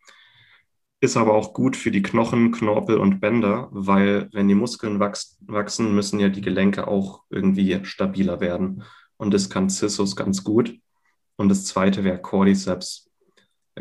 Ist 1.00 1.16
aber 1.16 1.34
auch 1.34 1.52
gut 1.52 1.76
für 1.76 1.92
die 1.92 2.02
Knochen, 2.02 2.50
Knorpel 2.50 2.98
und 2.98 3.20
Bänder, 3.20 3.68
weil 3.70 4.28
wenn 4.32 4.48
die 4.48 4.56
Muskeln 4.56 4.98
wachs 4.98 5.38
wachsen, 5.46 5.94
müssen 5.94 6.18
ja 6.18 6.28
die 6.28 6.40
Gelenke 6.40 6.88
auch 6.88 7.22
irgendwie 7.30 7.84
stabiler 7.84 8.40
werden. 8.40 8.82
Und 9.16 9.32
das 9.32 9.48
kann 9.48 9.70
Cissus 9.70 10.16
ganz 10.16 10.42
gut. 10.42 10.76
Und 11.36 11.50
das 11.50 11.66
zweite 11.66 12.02
wäre 12.02 12.20
Cordyceps. 12.20 13.08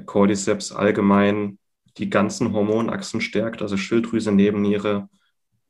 Cordyceps 0.06 0.71
allgemein 0.71 1.58
die 1.97 2.10
ganzen 2.12 2.53
Hormonachsen 2.53 3.19
stärkt, 3.19 3.63
also 3.63 3.77
Schilddrüse, 3.77 4.32
Nebenniere 4.32 5.10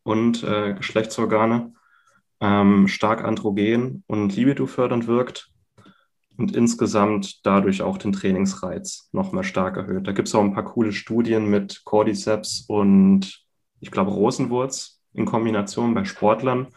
und 0.04 0.44
äh, 0.44 0.74
Geschlechtsorgane 0.74 1.74
ähm, 2.42 2.90
stark 2.90 3.24
androgen 3.24 4.04
und 4.08 4.36
libido 4.36 4.68
fördernd 4.68 5.08
wirkt 5.08 5.50
und 6.38 6.56
insgesamt 6.56 7.45
dadurch 7.45 7.82
auch 7.82 7.97
den 7.97 8.12
Trainingsreiz 8.12 9.10
noch 9.12 9.32
mal 9.32 9.43
stark 9.43 9.78
erhöht. 9.78 10.08
Da 10.08 10.12
gibt 10.12 10.28
es 10.28 10.36
auch 10.36 10.43
ein 10.43 10.54
paar 10.54 10.65
coole 10.65 10.93
Studien 10.93 11.50
mit 11.50 11.84
Cordyceps 11.84 12.65
und 12.67 13.43
ich 13.80 13.91
glaube 13.91 14.12
Rosenwurz 14.12 15.02
in 15.13 15.26
Kombination 15.26 15.93
bei 15.93 16.06
Sportlern. 16.06 16.67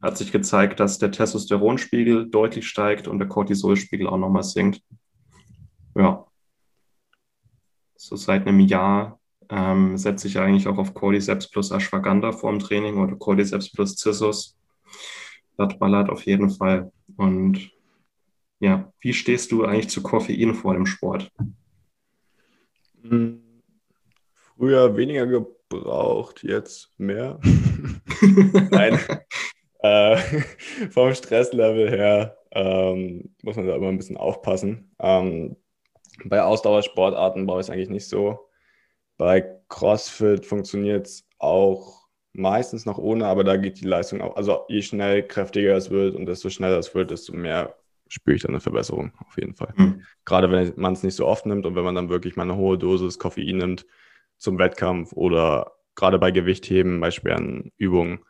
Hat 0.00 0.16
sich 0.16 0.32
gezeigt, 0.32 0.80
dass 0.80 0.98
der 0.98 1.10
Testosteronspiegel 1.10 2.30
deutlich 2.30 2.66
steigt 2.66 3.06
und 3.06 3.18
der 3.18 3.28
Cortisolspiegel 3.28 4.06
auch 4.06 4.16
nochmal 4.16 4.44
sinkt. 4.44 4.80
Ja. 5.94 6.24
So 7.96 8.16
seit 8.16 8.46
einem 8.46 8.60
Jahr 8.60 9.20
ähm, 9.50 9.98
setze 9.98 10.26
ich 10.26 10.38
eigentlich 10.38 10.68
auch 10.68 10.78
auf 10.78 10.94
Cordyceps 10.94 11.50
plus 11.50 11.70
Ashwagandha 11.70 12.32
vorm 12.32 12.60
Training 12.60 12.96
oder 12.96 13.16
Cordyceps 13.16 13.72
plus 13.72 13.96
Cissus 13.96 14.56
das 15.60 15.78
ballert 15.78 16.10
auf 16.10 16.24
jeden 16.24 16.50
Fall. 16.50 16.90
Und 17.16 17.70
ja, 18.60 18.92
wie 19.00 19.12
stehst 19.12 19.50
du 19.52 19.64
eigentlich 19.64 19.88
zu 19.88 20.02
Koffein 20.02 20.54
vor 20.54 20.74
dem 20.74 20.86
Sport? 20.86 21.32
Hm, 23.02 23.42
früher 24.56 24.96
weniger 24.96 25.26
gebraucht, 25.26 26.42
jetzt 26.42 26.90
mehr. 26.98 27.40
Nein. 28.70 28.98
äh, 29.80 30.16
vom 30.90 31.14
Stresslevel 31.14 31.90
her 31.90 32.36
ähm, 32.52 33.34
muss 33.42 33.56
man 33.56 33.66
da 33.66 33.76
immer 33.76 33.88
ein 33.88 33.96
bisschen 33.96 34.18
aufpassen. 34.18 34.94
Ähm, 35.00 35.56
bei 36.24 36.42
Ausdauersportarten 36.42 37.46
brauche 37.46 37.60
ich 37.60 37.66
es 37.66 37.70
eigentlich 37.70 37.88
nicht 37.88 38.08
so. 38.08 38.50
Bei 39.16 39.58
CrossFit 39.68 40.44
funktioniert 40.44 41.06
es 41.06 41.26
auch 41.38 42.08
meistens 42.32 42.84
noch 42.84 42.98
ohne, 42.98 43.26
aber 43.26 43.44
da 43.44 43.56
geht 43.56 43.80
die 43.80 43.86
Leistung 43.86 44.20
auch. 44.20 44.36
Also 44.36 44.64
je 44.68 44.82
schnell 44.82 45.26
kräftiger 45.26 45.76
es 45.76 45.90
wird 45.90 46.14
und 46.14 46.26
desto 46.26 46.50
schneller 46.50 46.78
es 46.78 46.94
wird, 46.94 47.10
desto 47.10 47.32
mehr 47.32 47.79
spüre 48.10 48.36
ich 48.36 48.42
dann 48.42 48.50
eine 48.50 48.60
Verbesserung 48.60 49.12
auf 49.26 49.38
jeden 49.38 49.54
Fall. 49.54 49.72
Mhm. 49.76 50.02
Gerade 50.24 50.50
wenn 50.50 50.72
man 50.76 50.92
es 50.92 51.02
nicht 51.02 51.14
so 51.14 51.26
oft 51.26 51.46
nimmt 51.46 51.64
und 51.64 51.76
wenn 51.76 51.84
man 51.84 51.94
dann 51.94 52.10
wirklich 52.10 52.36
mal 52.36 52.42
eine 52.42 52.56
hohe 52.56 52.76
Dosis 52.76 53.18
Koffein 53.18 53.58
nimmt 53.58 53.86
zum 54.36 54.58
Wettkampf 54.58 55.12
oder 55.12 55.72
gerade 55.94 56.18
bei 56.18 56.30
Gewichtheben, 56.30 57.00
bei 57.00 57.10
schweren 57.10 57.72
Übungen, 57.76 58.20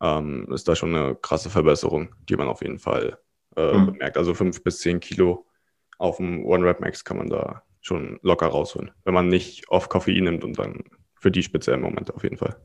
ähm, 0.00 0.46
ist 0.52 0.68
da 0.68 0.76
schon 0.76 0.94
eine 0.94 1.16
krasse 1.16 1.50
Verbesserung, 1.50 2.14
die 2.28 2.36
man 2.36 2.48
auf 2.48 2.62
jeden 2.62 2.78
Fall 2.78 3.18
äh, 3.56 3.76
mhm. 3.76 3.86
bemerkt. 3.86 4.16
Also 4.16 4.32
fünf 4.34 4.62
bis 4.62 4.78
zehn 4.78 5.00
Kilo 5.00 5.46
auf 5.98 6.18
dem 6.18 6.44
One 6.44 6.64
Rep 6.64 6.80
Max 6.80 7.04
kann 7.04 7.16
man 7.16 7.28
da 7.28 7.62
schon 7.80 8.18
locker 8.22 8.46
rausholen, 8.46 8.90
wenn 9.04 9.14
man 9.14 9.28
nicht 9.28 9.68
oft 9.68 9.90
Koffein 9.90 10.24
nimmt 10.24 10.44
und 10.44 10.58
dann 10.58 10.84
für 11.14 11.30
die 11.30 11.42
speziellen 11.42 11.80
Momente 11.80 12.14
auf 12.14 12.22
jeden 12.22 12.36
Fall. 12.36 12.56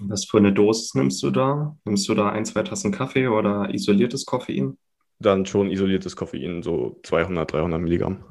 Was 0.00 0.24
für 0.24 0.38
eine 0.38 0.52
Dosis 0.52 0.94
nimmst 0.94 1.22
du 1.22 1.30
da? 1.30 1.76
Nimmst 1.84 2.08
du 2.08 2.14
da 2.14 2.30
ein, 2.30 2.44
zwei 2.44 2.62
Tassen 2.62 2.92
Kaffee 2.92 3.28
oder 3.28 3.72
isoliertes 3.74 4.24
Koffein? 4.24 4.78
Dann 5.22 5.46
schon 5.46 5.70
isoliertes 5.70 6.16
Koffein, 6.16 6.62
so 6.62 7.00
200, 7.04 7.52
300 7.52 7.80
Milligramm. 7.80 8.24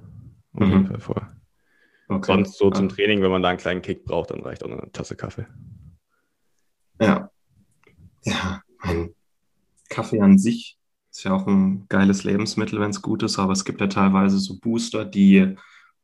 Auf 0.54 0.68
Mhm. 0.68 0.72
jeden 0.72 0.88
Fall 0.88 1.00
voll. 1.00 1.28
Okay. 2.10 2.26
Sonst 2.34 2.58
so 2.58 2.70
zum 2.72 2.90
Training, 2.90 3.22
wenn 3.22 3.32
man 3.32 3.42
da 3.42 3.50
einen 3.50 3.58
kleinen 3.58 3.82
Kick 3.82 4.04
braucht, 4.04 4.32
dann 4.32 4.42
reicht 4.42 4.64
auch 4.64 4.70
eine 4.70 4.92
Tasse 4.92 5.16
Kaffee. 5.16 5.48
Ja. 7.00 7.32
Ja, 8.24 8.62
mein 8.84 9.16
Kaffee 9.90 10.22
an 10.22 10.38
sich 10.38 10.78
ist 11.10 11.24
ja 11.24 11.34
auch 11.34 11.48
ein 11.48 11.86
geiles 11.90 12.24
Lebensmittel, 12.24 12.80
wenn 12.80 12.92
es 12.92 13.02
gut 13.02 13.24
ist, 13.24 13.40
aber 13.40 13.54
es 13.54 13.66
gibt 13.66 13.82
ja 13.82 13.88
teilweise 13.88 14.38
so 14.40 14.60
Booster, 14.60 15.06
die 15.06 15.56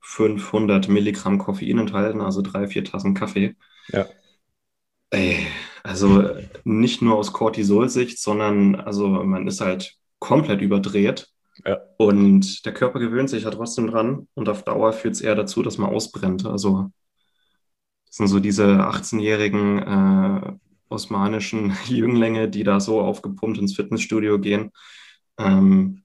500 0.01 0.87
Milligramm 0.87 1.37
Koffein 1.37 1.77
enthalten, 1.77 2.21
also 2.21 2.41
drei, 2.41 2.67
vier 2.67 2.83
Tassen 2.83 3.13
Kaffee. 3.13 3.55
Ja. 3.89 4.07
Ey, 5.09 5.47
also 5.83 6.29
nicht 6.63 7.01
nur 7.01 7.15
aus 7.15 7.31
Cortisol-Sicht, 7.33 8.19
sondern 8.19 8.75
also 8.75 9.07
man 9.07 9.47
ist 9.47 9.61
halt 9.61 9.96
komplett 10.19 10.61
überdreht. 10.61 11.27
Ja. 11.65 11.79
Und 11.97 12.65
der 12.65 12.73
Körper 12.73 12.99
gewöhnt 12.99 13.29
sich 13.29 13.43
ja 13.43 13.49
trotzdem 13.49 13.87
dran 13.87 14.27
und 14.35 14.47
auf 14.49 14.63
Dauer 14.63 14.93
führt 14.93 15.15
es 15.15 15.21
eher 15.21 15.35
dazu, 15.35 15.63
dass 15.63 15.77
man 15.77 15.89
ausbrennt. 15.89 16.45
Also 16.45 16.91
das 18.05 18.17
sind 18.17 18.27
so 18.27 18.39
diese 18.39 18.65
18-jährigen 18.65 19.79
äh, 19.79 20.53
osmanischen 20.89 21.75
Jünglinge, 21.87 22.49
die 22.49 22.63
da 22.63 22.79
so 22.79 23.01
aufgepumpt 23.01 23.57
ins 23.57 23.75
Fitnessstudio 23.75 24.39
gehen. 24.39 24.71
Ähm, 25.37 26.03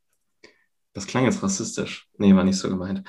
das 0.95 1.07
klang 1.07 1.25
jetzt 1.25 1.43
rassistisch. 1.43 2.09
Nee, 2.19 2.35
war 2.35 2.45
nicht 2.45 2.59
so 2.59 2.69
gemeint. 2.69 3.03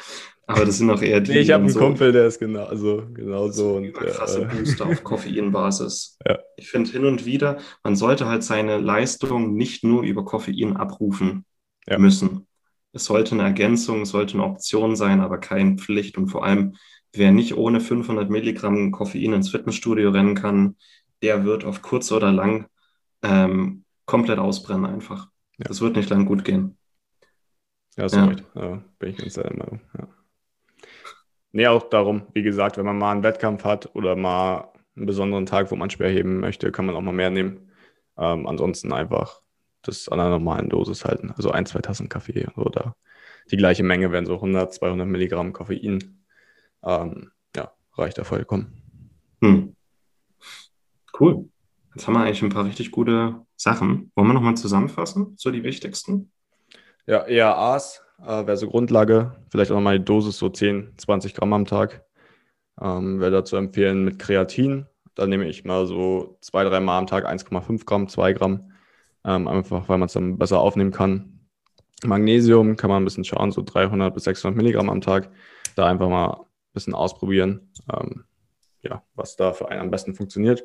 Aber 0.45 0.65
das 0.65 0.77
sind 0.77 0.89
auch 0.91 1.01
eher 1.01 1.21
die, 1.21 1.31
Nee, 1.31 1.39
ich 1.39 1.51
habe 1.51 1.63
einen 1.63 1.71
so, 1.71 1.79
Kumpel, 1.79 2.11
der 2.11 2.27
ist 2.27 2.39
genau, 2.39 2.65
also, 2.65 3.03
genau 3.13 3.47
so. 3.49 3.75
Und, 3.75 3.85
überkrasse 3.85 4.41
äh, 4.41 4.45
Booster 4.45 4.87
auf 4.87 5.03
Koffeinbasis. 5.03 6.17
Ja. 6.27 6.39
Ich 6.57 6.69
finde 6.69 6.91
hin 6.91 7.05
und 7.05 7.25
wieder, 7.25 7.57
man 7.83 7.95
sollte 7.95 8.27
halt 8.27 8.43
seine 8.43 8.77
Leistung 8.77 9.55
nicht 9.55 9.83
nur 9.83 10.03
über 10.03 10.23
Koffein 10.25 10.75
abrufen 10.77 11.45
Ja. 11.87 11.97
müssen. 11.97 12.47
Es 12.93 13.05
sollte 13.05 13.35
eine 13.35 13.43
Ergänzung, 13.43 14.01
es 14.01 14.09
sollte 14.09 14.35
eine 14.35 14.43
Option 14.43 14.95
sein, 14.95 15.19
aber 15.21 15.39
keine 15.39 15.77
Pflicht. 15.77 16.17
Und 16.17 16.27
vor 16.27 16.45
allem, 16.45 16.75
wer 17.13 17.31
nicht 17.31 17.55
ohne 17.55 17.79
500 17.79 18.29
Milligramm 18.29 18.91
Koffein 18.91 19.33
ins 19.33 19.49
Fitnessstudio 19.49 20.11
rennen 20.11 20.35
kann, 20.35 20.75
der 21.21 21.45
wird 21.45 21.63
auf 21.65 21.81
kurz 21.81 22.11
oder 22.11 22.31
lang 22.31 22.67
ähm, 23.23 23.83
komplett 24.05 24.39
ausbrennen 24.39 24.85
einfach. 24.85 25.29
Ja. 25.57 25.65
Das 25.67 25.81
wird 25.81 25.95
nicht 25.95 26.09
lang 26.09 26.25
gut 26.25 26.43
gehen. 26.45 26.77
Ja, 27.97 28.05
recht. 28.05 28.43
Ja, 28.55 28.83
bin 28.99 29.09
ich 29.11 29.17
ganz 29.17 29.33
der 29.35 29.53
Meinung. 29.55 29.81
Ja. 29.97 30.07
Nee, 31.55 31.67
auch 31.67 31.87
darum, 31.87 32.23
wie 32.33 32.41
gesagt, 32.41 32.77
wenn 32.77 32.85
man 32.85 32.97
mal 32.97 33.11
einen 33.11 33.23
Wettkampf 33.23 33.63
hat 33.63 33.95
oder 33.95 34.15
mal 34.15 34.73
einen 34.95 35.05
besonderen 35.05 35.45
Tag, 35.45 35.69
wo 35.71 35.75
man 35.75 35.91
schwer 35.91 36.09
heben 36.09 36.39
möchte, 36.39 36.71
kann 36.71 36.87
man 36.87 36.95
auch 36.95 37.01
mal 37.01 37.13
mehr 37.13 37.29
nehmen. 37.29 37.71
Ähm, 38.17 38.47
ansonsten 38.47 38.91
einfach 38.91 39.41
das 39.83 40.09
an 40.09 40.19
einer 40.19 40.31
normalen 40.31 40.69
Dosis 40.69 41.05
halten. 41.05 41.31
Also 41.31 41.51
ein, 41.51 41.67
zwei 41.67 41.79
Tassen 41.81 42.09
Kaffee 42.09 42.47
oder 42.55 42.95
die 43.51 43.57
gleiche 43.57 43.83
Menge 43.83 44.11
wären 44.11 44.25
so 44.25 44.35
100, 44.35 44.73
200 44.73 45.07
Milligramm 45.07 45.53
Koffein. 45.53 46.23
Ähm, 46.83 47.31
ja, 47.55 47.71
reicht 47.97 48.17
da 48.17 48.23
vollkommen. 48.23 48.81
Hm. 49.41 49.75
Cool. 51.19 51.49
Jetzt 51.93 52.07
haben 52.07 52.15
wir 52.15 52.21
eigentlich 52.21 52.41
ein 52.41 52.49
paar 52.49 52.65
richtig 52.65 52.89
gute 52.89 53.45
Sachen. 53.55 54.11
Wollen 54.15 54.27
wir 54.27 54.33
nochmal 54.33 54.57
zusammenfassen? 54.57 55.35
So 55.37 55.51
die 55.51 55.63
wichtigsten? 55.63 56.31
Ja, 57.05 57.19
ERAs 57.19 58.02
äh, 58.25 58.47
wäre 58.47 58.57
so 58.57 58.67
Grundlage. 58.67 59.35
Vielleicht 59.49 59.71
auch 59.71 59.75
nochmal 59.75 59.99
die 59.99 60.05
Dosis, 60.05 60.37
so 60.37 60.49
10, 60.49 60.93
20 60.97 61.33
Gramm 61.33 61.53
am 61.53 61.65
Tag. 61.65 62.03
Ähm, 62.81 63.19
wäre 63.19 63.31
dazu 63.31 63.55
empfehlen 63.55 64.03
mit 64.03 64.19
Kreatin. 64.19 64.87
Da 65.15 65.27
nehme 65.27 65.47
ich 65.47 65.63
mal 65.63 65.85
so 65.85 66.37
zwei, 66.41 66.63
drei 66.63 66.79
Mal 66.79 66.97
am 66.97 67.07
Tag 67.07 67.29
1,5 67.29 67.85
Gramm, 67.85 68.07
2 68.07 68.33
Gramm. 68.33 68.71
Ähm, 69.25 69.47
einfach, 69.47 69.87
weil 69.87 69.97
man 69.97 70.07
es 70.07 70.13
dann 70.13 70.37
besser 70.37 70.59
aufnehmen 70.59 70.91
kann. 70.91 71.39
Magnesium 72.03 72.75
kann 72.75 72.89
man 72.89 73.01
ein 73.01 73.05
bisschen 73.05 73.23
schauen, 73.23 73.51
so 73.51 73.61
300 73.61 74.13
bis 74.13 74.25
600 74.25 74.57
Milligramm 74.57 74.89
am 74.89 75.01
Tag. 75.01 75.29
Da 75.75 75.87
einfach 75.87 76.09
mal 76.09 76.31
ein 76.31 76.73
bisschen 76.73 76.93
ausprobieren, 76.93 77.71
ähm, 77.91 78.25
ja, 78.81 79.03
was 79.15 79.35
da 79.35 79.53
für 79.53 79.69
einen 79.69 79.81
am 79.81 79.91
besten 79.91 80.13
funktioniert. 80.13 80.63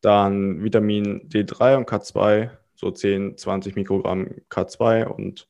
Dann 0.00 0.62
Vitamin 0.62 1.28
D3 1.28 1.76
und 1.76 1.88
K2, 1.88 2.50
so 2.74 2.90
10, 2.90 3.36
20 3.36 3.74
Mikrogramm 3.74 4.28
K2 4.48 5.06
und 5.06 5.48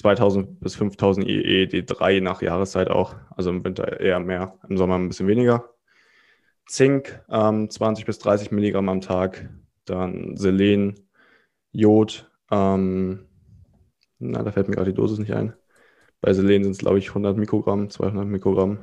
2000 0.00 0.60
bis 0.60 0.76
5000 0.76 1.26
IE 1.28 1.66
D3 1.66 2.22
nach 2.22 2.40
Jahreszeit 2.40 2.90
auch. 2.90 3.16
Also 3.36 3.50
im 3.50 3.64
Winter 3.64 4.00
eher 4.00 4.18
mehr, 4.18 4.58
im 4.68 4.78
Sommer 4.78 4.96
ein 4.96 5.08
bisschen 5.08 5.28
weniger. 5.28 5.74
Zink, 6.66 7.22
ähm, 7.28 7.68
20 7.68 8.06
bis 8.06 8.18
30 8.18 8.50
Milligramm 8.50 8.88
am 8.88 9.02
Tag. 9.02 9.50
Dann 9.84 10.36
Selen, 10.36 10.94
Jod, 11.72 12.30
ähm, 12.50 13.26
na, 14.18 14.42
da 14.42 14.52
fällt 14.52 14.68
mir 14.68 14.76
gerade 14.76 14.90
die 14.90 14.96
Dosis 14.96 15.18
nicht 15.18 15.34
ein. 15.34 15.52
Bei 16.22 16.32
Selen 16.32 16.62
sind 16.64 16.72
es, 16.72 16.78
glaube 16.78 16.98
ich, 16.98 17.08
100 17.08 17.36
Mikrogramm, 17.36 17.90
200 17.90 18.26
Mikrogramm. 18.26 18.78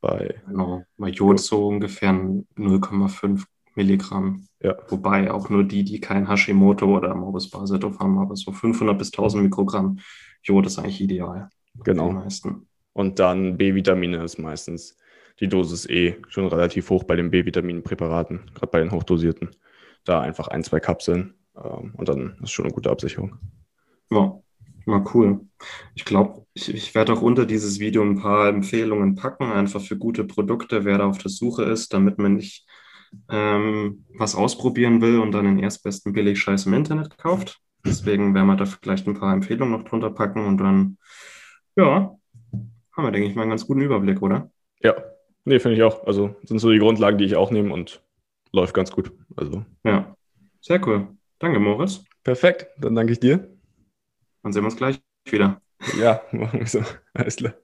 Bei, 0.00 0.40
Genau. 0.46 0.84
Bei 0.96 1.08
Jod 1.08 1.40
so 1.40 1.66
ungefähr 1.66 2.12
0,5 2.12 3.44
Milligramm. 3.74 4.46
ja, 4.62 4.76
Wobei 4.88 5.32
auch 5.32 5.48
nur 5.48 5.64
die, 5.64 5.82
die 5.84 6.00
kein 6.00 6.28
Hashimoto 6.28 6.96
oder 6.96 7.14
Morbus 7.14 7.50
Basedow 7.50 7.98
haben, 7.98 8.18
aber 8.18 8.36
so 8.36 8.52
500 8.52 8.98
bis 8.98 9.12
1000 9.12 9.42
Mikrogramm 9.42 9.98
Jod 10.42 10.66
ist 10.66 10.78
eigentlich 10.78 11.00
ideal. 11.00 11.50
Genau. 11.84 12.22
Und 12.92 13.18
dann 13.18 13.56
B-Vitamine 13.56 14.22
ist 14.22 14.38
meistens 14.38 14.96
die 15.38 15.48
Dosis 15.48 15.88
eh 15.88 16.16
schon 16.28 16.46
relativ 16.46 16.90
hoch 16.90 17.04
bei 17.04 17.16
den 17.16 17.30
B-Vitaminpräparaten, 17.30 18.50
gerade 18.54 18.70
bei 18.70 18.80
den 18.80 18.90
hochdosierten. 18.90 19.50
Da 20.04 20.20
einfach 20.20 20.48
ein, 20.48 20.64
zwei 20.64 20.80
Kapseln 20.80 21.34
ähm, 21.56 21.94
und 21.96 22.08
dann 22.08 22.38
ist 22.42 22.50
schon 22.50 22.66
eine 22.66 22.74
gute 22.74 22.90
Absicherung. 22.90 23.38
Ja, 24.10 24.40
mal 24.86 25.04
cool. 25.14 25.40
Ich 25.94 26.04
glaube, 26.04 26.46
ich, 26.54 26.72
ich 26.72 26.94
werde 26.94 27.12
auch 27.12 27.22
unter 27.22 27.46
dieses 27.46 27.80
Video 27.80 28.02
ein 28.02 28.20
paar 28.20 28.48
Empfehlungen 28.48 29.14
packen, 29.14 29.52
einfach 29.52 29.80
für 29.80 29.96
gute 29.96 30.24
Produkte, 30.24 30.84
wer 30.84 30.98
da 30.98 31.06
auf 31.06 31.18
der 31.18 31.30
Suche 31.30 31.64
ist, 31.64 31.92
damit 31.92 32.18
man 32.18 32.34
nicht 32.34 32.66
ähm, 33.28 34.04
was 34.16 34.34
ausprobieren 34.34 35.00
will 35.00 35.18
und 35.18 35.32
dann 35.32 35.44
den 35.44 35.58
erstbesten 35.58 36.12
Billigscheiß 36.12 36.66
im 36.66 36.74
Internet 36.74 37.18
kauft. 37.18 37.60
Deswegen 37.84 38.34
werden 38.34 38.46
wir 38.46 38.56
da 38.56 38.66
vielleicht 38.66 39.06
ein 39.06 39.18
paar 39.18 39.32
Empfehlungen 39.32 39.72
noch 39.72 39.88
drunter 39.88 40.10
packen 40.10 40.46
und 40.46 40.58
dann, 40.58 40.98
ja, 41.76 42.14
haben 42.92 43.04
wir, 43.04 43.10
denke 43.10 43.28
ich, 43.28 43.34
mal 43.34 43.42
einen 43.42 43.50
ganz 43.50 43.66
guten 43.66 43.80
Überblick, 43.80 44.20
oder? 44.22 44.50
Ja, 44.82 44.94
nee, 45.44 45.58
finde 45.58 45.76
ich 45.76 45.82
auch. 45.82 46.06
Also 46.06 46.36
sind 46.44 46.58
so 46.58 46.70
die 46.70 46.78
Grundlagen, 46.78 47.18
die 47.18 47.24
ich 47.24 47.36
auch 47.36 47.50
nehme 47.50 47.72
und 47.72 48.02
läuft 48.52 48.74
ganz 48.74 48.90
gut. 48.90 49.12
Also 49.36 49.64
Ja, 49.84 50.14
sehr 50.60 50.86
cool. 50.86 51.08
Danke, 51.38 51.58
Moritz. 51.58 52.04
perfekt, 52.22 52.66
dann 52.78 52.94
danke 52.94 53.12
ich 53.12 53.20
dir. 53.20 53.48
Dann 54.42 54.52
sehen 54.52 54.62
wir 54.62 54.66
uns 54.66 54.76
gleich 54.76 55.00
wieder. 55.26 55.60
Ja, 55.98 56.20
machen 56.32 56.60
wir 56.60 56.66
so. 56.66 56.82
Alles 57.14 57.36
klar. 57.36 57.54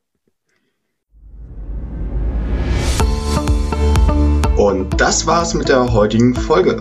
Und 4.56 4.98
das 4.98 5.26
war's 5.26 5.52
mit 5.52 5.68
der 5.68 5.92
heutigen 5.92 6.34
Folge. 6.34 6.80